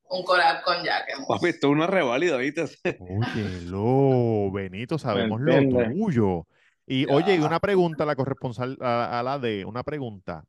[0.10, 1.28] un collab con Jacquemus.
[1.28, 2.66] Papi, esto es una reválida, ¿viste?
[3.00, 5.54] Oye, lo, Benito, sabemos lo
[5.92, 6.48] tuyo.
[6.88, 10.46] Y oye, y una pregunta, la corresponsal a, a la de, una pregunta.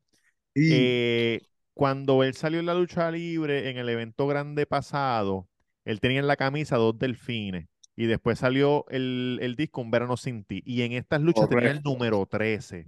[0.55, 1.41] Eh,
[1.73, 5.49] cuando él salió en la lucha libre en el evento grande pasado,
[5.85, 7.69] él tenía en la camisa dos delfines.
[7.97, 10.63] Y después salió el, el disco Un Verano Sin Ti.
[10.67, 12.81] Y en estas luchas tenía el número 13.
[12.81, 12.87] Eso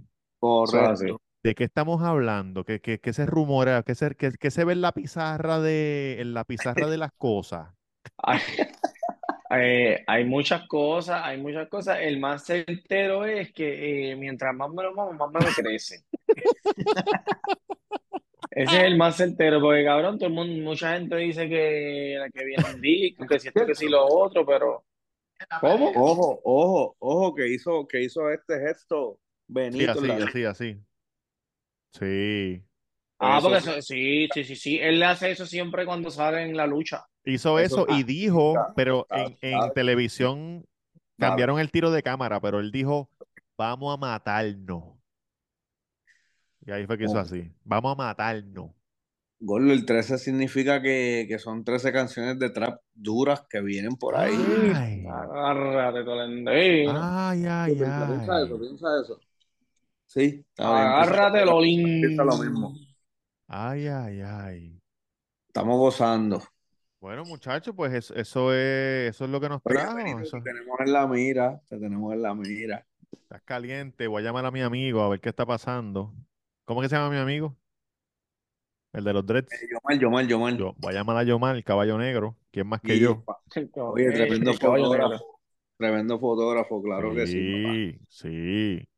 [0.63, 1.21] es Correcto.
[1.43, 2.63] ¿De qué estamos hablando?
[2.65, 3.83] ¿Qué, qué, qué se rumora?
[3.83, 7.11] ¿Qué se, qué- qué se ve en la pizarra de, en la pizarra de las
[7.13, 7.73] cosas?
[8.17, 8.39] Hay,
[9.51, 11.99] eh, hay muchas cosas, hay muchas cosas.
[12.01, 16.03] El más certero es que eh, mientras más me lo mamo, más me lo crece.
[18.51, 22.45] Ese es el más certero, porque cabrón, todo el mundo, mucha gente dice que, que
[22.45, 24.85] viene un disco, que si esto, que si lo otro, pero
[25.59, 25.91] ¿cómo?
[25.95, 29.19] Ojo, ojo, ojo, que hizo, que hizo este gesto
[29.71, 30.79] Sí, Benito en así, la así, así.
[31.93, 32.63] Sí.
[33.19, 33.69] Ah, Eso porque sí.
[33.69, 34.79] eso- sí, sí, sí, sí.
[34.79, 37.05] Él hace eso siempre cuando sale en la lucha.
[37.25, 40.65] Hizo Eso eso y dijo, pero en, televisión
[41.17, 43.09] cambiaron el tiro de cámara, pero él dijo,
[43.57, 44.83] vamos a matarnos.
[46.65, 47.19] Y ahí fue que hizo Oh.
[47.19, 48.71] así, vamos a matarnos.
[49.41, 54.15] Gordo, el 13 significa que, que son 13 canciones de trap duras que vienen por
[54.17, 54.35] ahí.
[54.75, 56.91] Ay, Agárrate, Tolentino.
[57.01, 58.45] ay, ay, Piensa, piensa ay.
[58.45, 59.19] eso, piensa eso.
[60.09, 60.21] Sí,
[60.57, 60.67] bien.
[60.67, 61.83] Agárrate, Lolín.
[62.01, 62.73] piensa lo mismo.
[63.47, 64.81] Ay, ay, ay.
[65.47, 66.41] Estamos gozando.
[66.99, 69.99] Bueno, muchachos, pues eso, eso es, eso es lo que nos trajo.
[69.99, 72.85] Eso, te tenemos en la mira, te tenemos en la mira.
[73.11, 74.07] estás caliente.
[74.07, 76.11] Voy a llamar a mi amigo a ver qué está pasando.
[76.65, 77.55] ¿Cómo que se llama mi amigo?
[78.93, 79.53] El de los dreads.
[79.53, 80.57] Eh, Yomar, Yomar, Yomar.
[80.57, 82.35] Yo, voy a llamar a Yomar, el caballo negro.
[82.49, 83.23] ¿Quién más que Y, yo?
[83.75, 85.39] Oye, Eh, tremendo fotógrafo.
[85.77, 87.73] Tremendo fotógrafo, claro que sí, papá.
[87.75, 88.88] Sí, sí.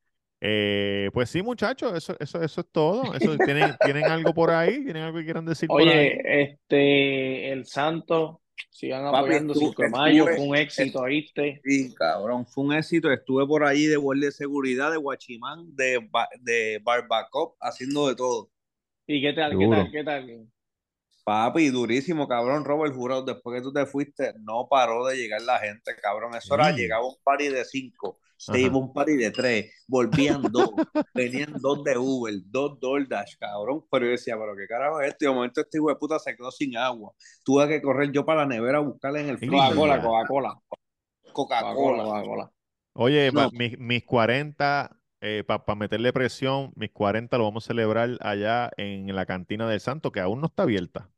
[0.43, 3.13] Eh, pues sí, muchachos, eso, eso, eso es todo.
[3.13, 4.83] Eso, ¿tienen, ¿tienen algo por ahí?
[4.83, 5.87] ¿Tienen algo que quieran decir por ahí?
[5.87, 11.03] Oye, este, el Santo, sigan Papi, apoyando estuve- 5 de mayo, estuve- fue un éxito,
[11.03, 11.61] ¿viste?
[11.63, 13.11] Sí, cabrón, fue un éxito.
[13.11, 16.09] Estuve por ahí de guardia de seguridad, de guachimán, de,
[16.41, 18.49] de barbacop, haciendo de todo.
[19.05, 20.47] ¿Y qué tal, qué tal, qué tal?
[21.23, 22.65] Papi, durísimo, cabrón.
[22.65, 26.33] Robert Jurado, después que tú te fuiste, no paró de llegar la gente, cabrón.
[26.35, 28.19] Eso era, llegaba un party de cinco,
[28.49, 28.67] se Ajá.
[28.67, 30.71] iba un party de tres, volvían dos,
[31.13, 33.85] venían dos de Uber, dos DoorDash, cabrón.
[33.91, 35.25] Pero yo decía, pero qué carajo es esto.
[35.25, 37.13] Y de momento este hijo de puta se quedó sin agua.
[37.43, 40.01] Tuve que correr yo para la nevera a buscarle en el freezer Coca-Cola.
[40.01, 40.55] Coca-Cola,
[41.33, 42.51] Coca-Cola, Coca-Cola.
[42.93, 43.49] Oye, No.
[43.51, 44.97] mis, mis 40,
[45.47, 50.11] para meterle presión, mis 40 lo vamos a celebrar allá en la cantina del Santo,
[50.11, 51.09] que aún no está abierta.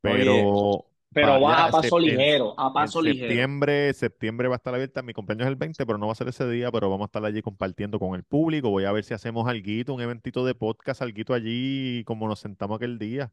[0.00, 0.86] Pero,
[1.16, 3.26] Pero va a paso ligero, a En paso ligero.
[3.28, 5.02] septiembre, septiembre va a estar abierta.
[5.02, 7.06] Mi cumpleaños es el 20, pero no va a ser ese día, pero vamos a
[7.06, 8.68] estar allí compartiendo con el público.
[8.70, 12.76] Voy a ver si hacemos alguito, un eventito de podcast, alguito allí, como nos sentamos
[12.76, 13.32] aquel día.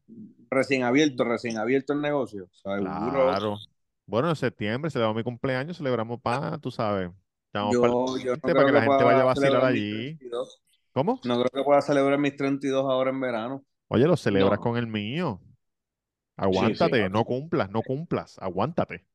[0.50, 2.48] Recién abierto, recién abierto el negocio.
[2.52, 2.82] Seguro.
[3.10, 3.58] Claro.
[4.06, 7.10] Bueno, en septiembre celebramos mi cumpleaños, celebramos pa, tú sabes.
[7.52, 9.24] Llamamos pa'l Yo, yo no 20 para creo que la que gente vaya a pueda
[9.24, 10.16] vacilar celebrar mis allí.
[10.16, 10.62] 32.
[10.92, 11.20] ¿Cómo?
[11.24, 13.64] No creo que pueda celebrar mis 32 ahora en verano.
[13.88, 14.62] Oye, lo celebras No.
[14.62, 15.40] con el mío.
[16.36, 19.06] Aguántate, no cumplas, no cumplas, aguántate.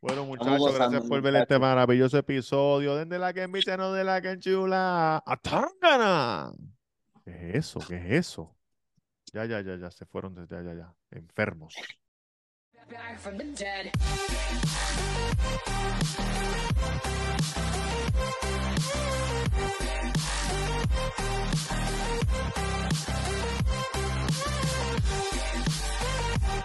[0.00, 1.42] bueno, muchachos, gracias por ver muchacho.
[1.42, 2.96] este maravilloso episodio.
[2.96, 5.22] Desde la que invita, no de la que enchula.
[5.26, 6.52] ¡Atángana!
[7.24, 7.80] ¿Qué es eso?
[7.86, 8.56] ¿Qué es eso?
[9.32, 10.94] Ya, ya, ya, ya, se fueron desde ya, ya, ya.
[11.10, 11.74] Enfermos.